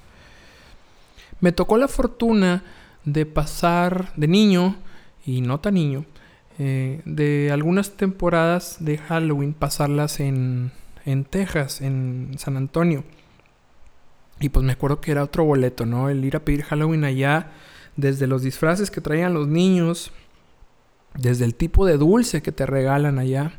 Me 1.39 1.51
tocó 1.51 1.77
la 1.77 1.87
fortuna 1.87 2.63
de 3.05 3.25
pasar 3.25 4.13
de 4.15 4.27
niño, 4.27 4.77
y 5.25 5.41
no 5.41 5.59
tan 5.59 5.75
niño, 5.75 6.05
eh, 6.59 7.01
de 7.05 7.51
algunas 7.51 7.91
temporadas 7.91 8.77
de 8.79 8.97
Halloween 8.97 9.53
pasarlas 9.53 10.19
en, 10.19 10.71
en 11.05 11.25
Texas, 11.25 11.81
en 11.81 12.31
San 12.37 12.57
Antonio. 12.57 13.03
Y 14.39 14.49
pues 14.49 14.65
me 14.65 14.73
acuerdo 14.73 15.01
que 15.01 15.11
era 15.11 15.23
otro 15.23 15.43
boleto, 15.43 15.85
¿no? 15.85 16.09
El 16.09 16.25
ir 16.25 16.35
a 16.35 16.43
pedir 16.43 16.63
Halloween 16.63 17.03
allá, 17.03 17.51
desde 17.95 18.27
los 18.27 18.41
disfraces 18.41 18.89
que 18.89 19.01
traían 19.01 19.33
los 19.33 19.47
niños, 19.47 20.11
desde 21.15 21.45
el 21.45 21.55
tipo 21.55 21.85
de 21.85 21.97
dulce 21.97 22.41
que 22.41 22.51
te 22.51 22.65
regalan 22.65 23.19
allá. 23.19 23.53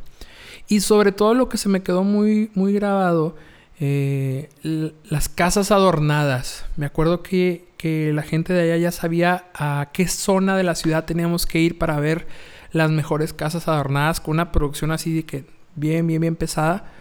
Y 0.68 0.80
sobre 0.80 1.12
todo 1.12 1.34
lo 1.34 1.48
que 1.48 1.58
se 1.58 1.68
me 1.68 1.82
quedó 1.82 2.02
muy, 2.02 2.50
muy 2.54 2.72
grabado, 2.72 3.36
eh, 3.84 4.48
las 4.62 5.28
casas 5.28 5.72
adornadas. 5.72 6.66
Me 6.76 6.86
acuerdo 6.86 7.24
que, 7.24 7.64
que 7.78 8.12
la 8.12 8.22
gente 8.22 8.52
de 8.52 8.62
allá 8.62 8.76
ya 8.76 8.92
sabía 8.92 9.46
a 9.54 9.88
qué 9.92 10.06
zona 10.06 10.56
de 10.56 10.62
la 10.62 10.76
ciudad 10.76 11.04
teníamos 11.04 11.46
que 11.46 11.58
ir 11.58 11.78
para 11.78 11.98
ver 11.98 12.28
las 12.70 12.92
mejores 12.92 13.32
casas 13.32 13.66
adornadas 13.66 14.20
con 14.20 14.34
una 14.34 14.52
producción 14.52 14.92
así 14.92 15.12
de 15.12 15.24
que 15.24 15.46
bien, 15.74 16.06
bien, 16.06 16.20
bien 16.20 16.36
pesada. 16.36 16.92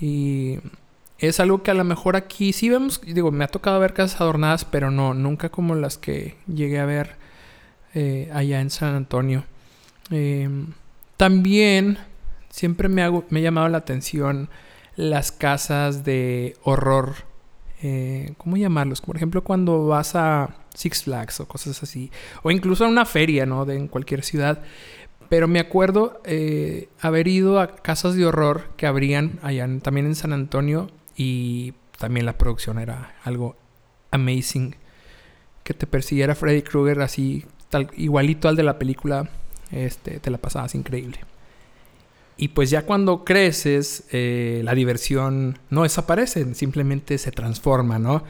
Y 0.00 0.60
es 1.18 1.40
algo 1.40 1.64
que 1.64 1.72
a 1.72 1.74
lo 1.74 1.82
mejor 1.82 2.14
aquí 2.14 2.52
sí 2.52 2.68
vemos, 2.68 3.00
digo, 3.00 3.32
me 3.32 3.42
ha 3.42 3.48
tocado 3.48 3.80
ver 3.80 3.92
casas 3.92 4.20
adornadas, 4.20 4.64
pero 4.64 4.92
no, 4.92 5.14
nunca 5.14 5.48
como 5.48 5.74
las 5.74 5.98
que 5.98 6.36
llegué 6.46 6.78
a 6.78 6.86
ver 6.86 7.16
eh, 7.94 8.30
allá 8.32 8.60
en 8.60 8.70
San 8.70 8.94
Antonio. 8.94 9.42
Em, 10.12 10.68
también 11.16 11.98
siempre 12.48 12.88
me, 12.88 13.02
hago, 13.02 13.24
me 13.28 13.40
ha 13.40 13.42
llamado 13.42 13.68
la 13.68 13.78
atención 13.78 14.48
las 14.98 15.30
casas 15.30 16.02
de 16.02 16.56
horror. 16.64 17.14
Eh, 17.82 18.34
¿Cómo 18.36 18.56
llamarlos? 18.56 19.00
Por 19.00 19.14
ejemplo, 19.14 19.44
cuando 19.44 19.86
vas 19.86 20.16
a 20.16 20.56
Six 20.74 21.04
Flags 21.04 21.38
o 21.38 21.46
cosas 21.46 21.80
así. 21.84 22.10
O 22.42 22.50
incluso 22.50 22.84
a 22.84 22.88
una 22.88 23.06
feria, 23.06 23.46
¿no? 23.46 23.64
De, 23.64 23.76
en 23.76 23.86
cualquier 23.86 24.24
ciudad. 24.24 24.60
Pero 25.28 25.46
me 25.46 25.60
acuerdo 25.60 26.20
eh, 26.24 26.88
haber 27.00 27.28
ido 27.28 27.60
a 27.60 27.76
casas 27.76 28.16
de 28.16 28.26
horror 28.26 28.70
que 28.76 28.86
habrían 28.88 29.38
allá 29.42 29.68
también 29.80 30.06
en 30.06 30.16
San 30.16 30.32
Antonio 30.32 30.90
y 31.16 31.74
también 31.96 32.26
la 32.26 32.36
producción 32.36 32.80
era 32.80 33.14
algo 33.22 33.54
amazing. 34.10 34.74
Que 35.62 35.74
te 35.74 35.86
persiguiera 35.86 36.34
Freddy 36.34 36.62
Krueger 36.62 37.02
así, 37.02 37.44
tal, 37.68 37.88
igualito 37.96 38.48
al 38.48 38.56
de 38.56 38.64
la 38.64 38.80
película, 38.80 39.30
este, 39.70 40.18
te 40.18 40.30
la 40.30 40.38
pasabas 40.38 40.74
increíble. 40.74 41.20
Y 42.40 42.48
pues 42.48 42.70
ya 42.70 42.86
cuando 42.86 43.24
creces, 43.24 44.04
eh, 44.12 44.60
la 44.62 44.76
diversión 44.76 45.58
no 45.70 45.82
desaparece, 45.82 46.54
simplemente 46.54 47.18
se 47.18 47.32
transforma, 47.32 47.98
¿no? 47.98 48.22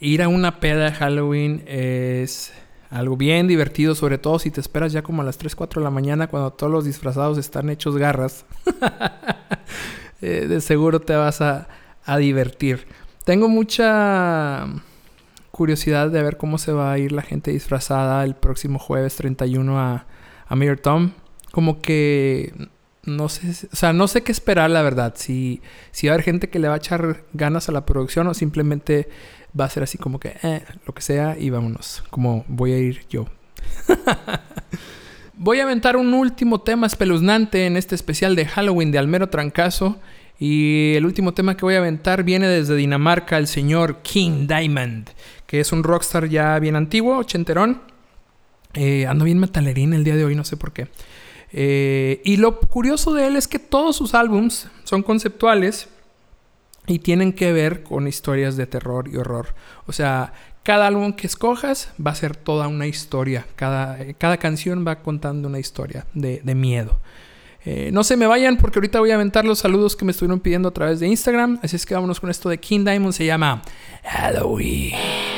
Ir 0.00 0.22
a 0.22 0.28
una 0.28 0.60
peda 0.60 0.86
de 0.86 0.92
Halloween 0.92 1.62
es 1.66 2.54
algo 2.88 3.18
bien 3.18 3.46
divertido, 3.46 3.94
sobre 3.94 4.16
todo 4.16 4.38
si 4.38 4.50
te 4.50 4.62
esperas 4.62 4.92
ya 4.92 5.02
como 5.02 5.20
a 5.20 5.26
las 5.26 5.36
3, 5.36 5.54
4 5.56 5.80
de 5.80 5.84
la 5.84 5.90
mañana 5.90 6.28
cuando 6.28 6.52
todos 6.52 6.72
los 6.72 6.86
disfrazados 6.86 7.36
están 7.36 7.68
hechos 7.70 7.96
garras. 7.96 8.44
Eh, 10.22 10.46
de 10.48 10.62
seguro 10.62 11.00
te 11.00 11.14
vas 11.14 11.42
a, 11.42 11.68
divertir. 12.18 12.86
Tengo 13.24 13.46
mucha 13.46 14.64
curiosidad 15.50 16.08
de 16.08 16.22
ver 16.22 16.38
cómo 16.38 16.56
se 16.56 16.72
va 16.72 16.92
a 16.92 16.98
ir 16.98 17.12
la 17.12 17.20
gente 17.20 17.50
disfrazada 17.50 18.24
el 18.24 18.34
próximo 18.34 18.78
jueves 18.78 19.16
31 19.16 19.78
a, 19.78 20.06
a 20.46 20.56
Mayor 20.56 20.78
Tom. 20.78 21.10
Como 21.52 21.82
que 21.82 22.54
no 23.06 23.28
sé, 23.28 23.66
o 23.72 23.76
sea, 23.76 23.92
no 23.92 24.08
sé 24.08 24.22
qué 24.22 24.32
esperar, 24.32 24.70
la 24.70 24.82
verdad. 24.82 25.14
Si, 25.16 25.60
si 25.90 26.06
va 26.06 26.12
a 26.12 26.14
haber 26.14 26.24
gente 26.24 26.48
que 26.48 26.58
le 26.58 26.68
va 26.68 26.74
a 26.74 26.78
echar 26.78 27.24
ganas 27.32 27.68
a 27.68 27.72
la 27.72 27.86
producción 27.86 28.26
o 28.26 28.34
simplemente 28.34 29.08
va 29.58 29.66
a 29.66 29.70
ser 29.70 29.82
así 29.82 29.98
como 29.98 30.18
que, 30.18 30.36
eh, 30.42 30.64
lo 30.86 30.94
que 30.94 31.02
sea 31.02 31.36
y 31.38 31.50
vámonos, 31.50 32.04
como 32.10 32.44
voy 32.48 32.72
a 32.72 32.78
ir 32.78 33.06
yo. 33.08 33.26
voy 35.34 35.60
a 35.60 35.64
aventar 35.64 35.96
un 35.96 36.12
último 36.14 36.60
tema 36.60 36.86
espeluznante 36.86 37.66
en 37.66 37.76
este 37.76 37.94
especial 37.94 38.36
de 38.36 38.46
Halloween 38.46 38.90
de 38.90 38.98
Almero 38.98 39.28
Trancazo. 39.28 39.98
Y 40.38 40.94
el 40.96 41.06
último 41.06 41.32
tema 41.32 41.56
que 41.56 41.64
voy 41.64 41.74
a 41.74 41.78
aventar 41.78 42.24
viene 42.24 42.48
desde 42.48 42.74
Dinamarca, 42.74 43.38
el 43.38 43.46
señor 43.46 44.02
King 44.02 44.48
Diamond, 44.48 45.10
que 45.46 45.60
es 45.60 45.70
un 45.70 45.84
rockstar 45.84 46.28
ya 46.28 46.58
bien 46.58 46.74
antiguo, 46.74 47.18
ochenterón. 47.18 47.82
Eh, 48.74 49.06
ando 49.06 49.24
bien 49.24 49.38
metalerín 49.38 49.94
el 49.94 50.02
día 50.02 50.16
de 50.16 50.24
hoy, 50.24 50.34
no 50.34 50.42
sé 50.42 50.56
por 50.56 50.72
qué. 50.72 50.88
Eh, 51.56 52.20
y 52.24 52.36
lo 52.36 52.58
curioso 52.58 53.14
de 53.14 53.28
él 53.28 53.36
es 53.36 53.46
que 53.46 53.60
todos 53.60 53.94
sus 53.94 54.14
álbums 54.14 54.66
son 54.82 55.04
conceptuales 55.04 55.88
y 56.88 56.98
tienen 56.98 57.32
que 57.32 57.52
ver 57.52 57.84
con 57.84 58.08
historias 58.08 58.56
de 58.56 58.66
terror 58.66 59.08
y 59.08 59.16
horror. 59.16 59.54
O 59.86 59.92
sea, 59.92 60.32
cada 60.64 60.88
álbum 60.88 61.12
que 61.12 61.28
escojas 61.28 61.92
va 62.04 62.10
a 62.10 62.16
ser 62.16 62.34
toda 62.34 62.66
una 62.66 62.88
historia. 62.88 63.46
Cada, 63.54 64.00
eh, 64.02 64.16
cada 64.18 64.36
canción 64.38 64.84
va 64.84 64.96
contando 64.96 65.46
una 65.46 65.60
historia 65.60 66.06
de, 66.12 66.42
miedo. 66.56 66.98
Eh, 67.64 67.90
no 67.92 68.02
se 68.02 68.16
me 68.16 68.26
vayan 68.26 68.56
porque 68.56 68.80
ahorita 68.80 68.98
voy 68.98 69.12
a 69.12 69.14
aventar 69.14 69.44
los 69.44 69.60
saludos 69.60 69.94
que 69.94 70.04
me 70.04 70.10
estuvieron 70.10 70.40
pidiendo 70.40 70.70
a 70.70 70.72
través 70.72 70.98
de 70.98 71.06
Instagram. 71.06 71.60
Así 71.62 71.76
es 71.76 71.86
que 71.86 71.94
vámonos 71.94 72.18
con 72.18 72.30
esto 72.30 72.48
de 72.48 72.58
King 72.58 72.84
Diamond. 72.84 73.12
Se 73.12 73.24
llama 73.24 73.62
Halloween. 74.02 75.33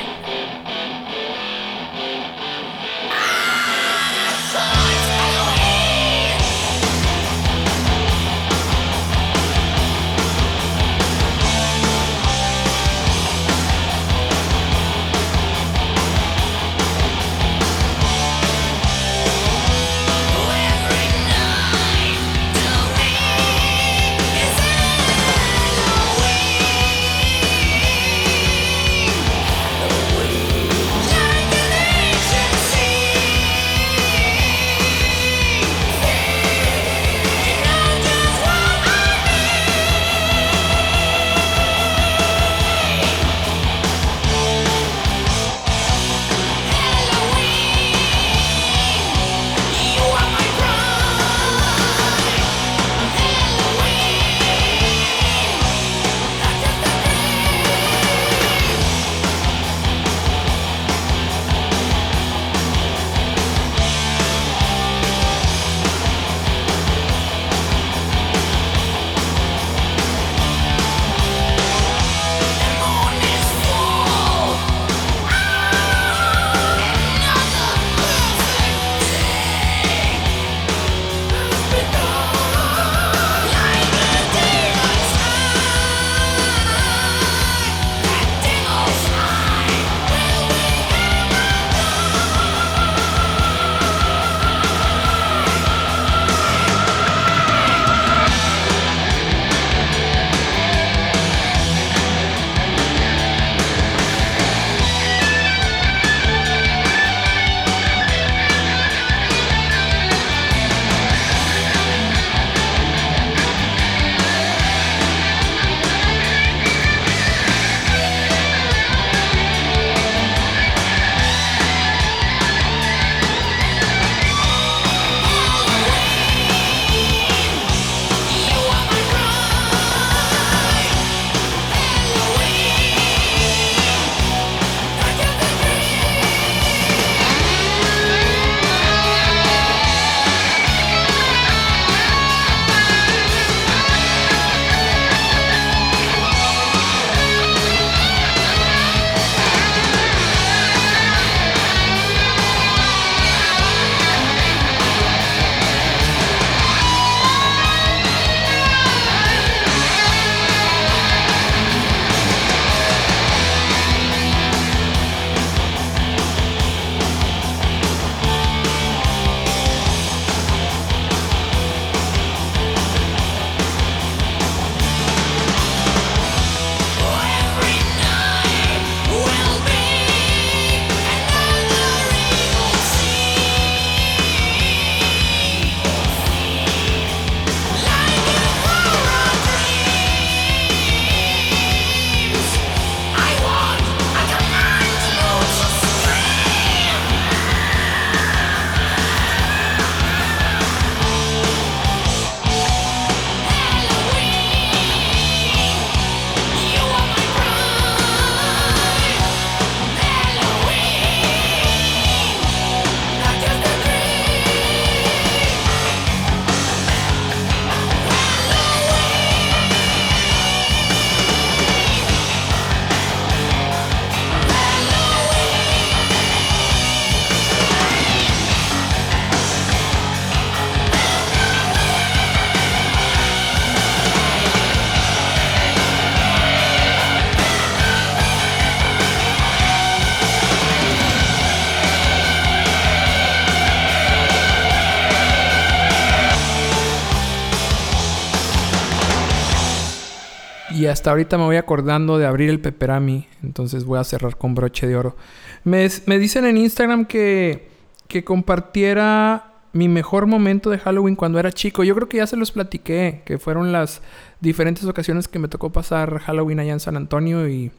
Y 250.77 250.85
hasta 250.85 251.09
ahorita 251.09 251.39
me 251.39 251.45
voy 251.45 251.55
acordando 251.55 252.19
de 252.19 252.27
abrir 252.27 252.51
el 252.51 252.59
Peperami. 252.59 253.25
Entonces 253.41 253.83
voy 253.83 253.97
a 253.97 254.03
cerrar 254.03 254.37
con 254.37 254.53
broche 254.53 254.85
de 254.85 254.95
oro. 254.95 255.15
Me, 255.63 255.89
dicen 256.19 256.45
en 256.45 256.55
Instagram 256.55 257.05
que, 257.05 257.67
que 258.07 258.23
compartiera 258.23 259.53
mi 259.73 259.87
mejor 259.87 260.27
momento 260.27 260.69
de 260.69 260.77
Halloween 260.77 261.15
cuando 261.15 261.39
era 261.39 261.51
chico. 261.51 261.83
Yo 261.83 261.95
creo 261.95 262.07
que 262.07 262.17
ya 262.17 262.27
se 262.27 262.37
los 262.37 262.51
platiqué. 262.51 263.23
Que 263.25 263.39
fueron 263.39 263.71
las 263.71 264.03
diferentes 264.39 264.85
ocasiones 264.85 265.27
que 265.27 265.39
me 265.39 265.47
tocó 265.47 265.71
pasar 265.71 266.19
Halloween 266.19 266.59
allá 266.59 266.73
en 266.73 266.79
San 266.79 266.95
Antonio. 266.95 267.49
Y, 267.49 267.71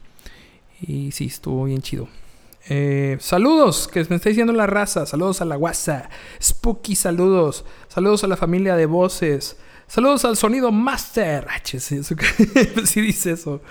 y 0.81 1.13
sí, 1.13 1.27
estuvo 1.27 1.67
bien 1.67 1.83
chido. 1.83 2.09
Eh, 2.69 3.17
saludos, 3.21 3.87
que 3.87 4.05
me 4.11 4.17
está 4.17 4.29
diciendo 4.29 4.53
la 4.53 4.67
raza. 4.67 5.07
Saludos 5.07 5.41
a 5.41 5.45
la 5.45 5.55
guasa. 5.55 6.11
Spooky, 6.43 6.97
saludos. 6.97 7.65
Saludos 7.87 8.25
a 8.25 8.27
la 8.27 8.37
familia 8.37 8.75
de 8.75 8.87
voces. 8.87 9.57
Saludos 9.89 10.27
al 10.27 10.37
sonido 10.37 10.71
Master. 10.71 11.47
Ah, 11.49 11.61
sí, 12.85 13.01
dice 13.01 13.33
eso. 13.33 13.63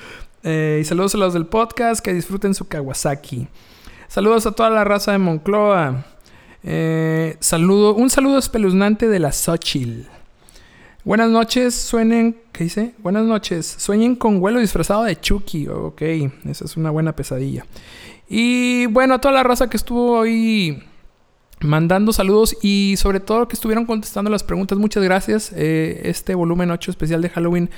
Eh, 0.41 0.79
y 0.81 0.83
saludos 0.83 1.13
a 1.13 1.19
los 1.19 1.33
del 1.33 1.45
podcast. 1.45 2.03
Que 2.03 2.11
disfruten 2.11 2.55
su 2.55 2.67
Kawasaki. 2.67 3.47
Saludos 4.07 4.47
a 4.47 4.51
toda 4.51 4.71
la 4.71 4.83
raza 4.83 5.11
de 5.11 5.19
Moncloa. 5.19 6.05
Eh, 6.63 7.37
saludo, 7.39 7.93
un 7.93 8.09
saludo 8.09 8.39
espeluznante 8.39 9.07
de 9.07 9.19
la 9.19 9.31
Xochitl. 9.31 10.07
Buenas 11.03 11.29
noches, 11.29 11.75
suenen. 11.75 12.35
¿Qué 12.51 12.63
dice? 12.63 12.95
Buenas 12.97 13.23
noches. 13.23 13.67
Sueñen 13.77 14.15
con 14.15 14.39
vuelo 14.39 14.59
disfrazado 14.59 15.03
de 15.03 15.21
Chucky. 15.21 15.67
Ok, 15.67 16.01
esa 16.49 16.65
es 16.65 16.75
una 16.77 16.89
buena 16.89 17.15
pesadilla. 17.15 17.63
Y 18.27 18.87
bueno, 18.87 19.13
a 19.13 19.21
toda 19.21 19.35
la 19.35 19.43
raza 19.43 19.69
que 19.69 19.77
estuvo 19.77 20.19
ahí 20.19 20.83
mandando 21.59 22.13
saludos 22.13 22.55
y 22.61 22.95
sobre 22.97 23.19
todo 23.19 23.47
que 23.47 23.55
estuvieron 23.55 23.85
contestando 23.85 24.29
las 24.29 24.43
preguntas. 24.43 24.77
Muchas 24.77 25.03
gracias. 25.03 25.51
Eh, 25.55 26.01
este 26.05 26.35
volumen 26.35 26.71
8 26.71 26.91
especial 26.91 27.21
de 27.21 27.29
Halloween 27.29 27.69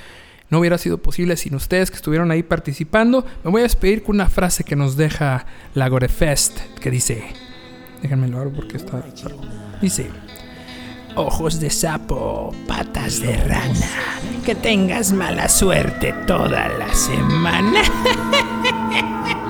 no 0.50 0.58
hubiera 0.58 0.78
sido 0.78 0.98
posible 0.98 1.36
sin 1.36 1.54
ustedes 1.54 1.90
que 1.90 1.96
estuvieron 1.96 2.30
ahí 2.30 2.42
participando. 2.42 3.24
Me 3.44 3.50
voy 3.50 3.60
a 3.60 3.64
despedir 3.64 4.02
con 4.02 4.16
una 4.16 4.28
frase 4.28 4.64
que 4.64 4.76
nos 4.76 4.96
deja 4.96 5.46
la 5.74 5.88
Gorefest 5.88 6.58
que 6.80 6.90
dice... 6.90 7.24
Déjenme 8.02 8.28
lo 8.28 8.50
porque 8.50 8.76
está... 8.76 9.02
Dice... 9.80 10.10
Ojos 11.16 11.58
de 11.58 11.70
sapo, 11.70 12.54
patas 12.68 13.20
de 13.20 13.36
rana. 13.36 13.74
Que 14.44 14.54
tengas 14.54 15.12
mala 15.12 15.48
suerte 15.48 16.14
toda 16.24 16.68
la 16.68 16.94
semana. 16.94 17.82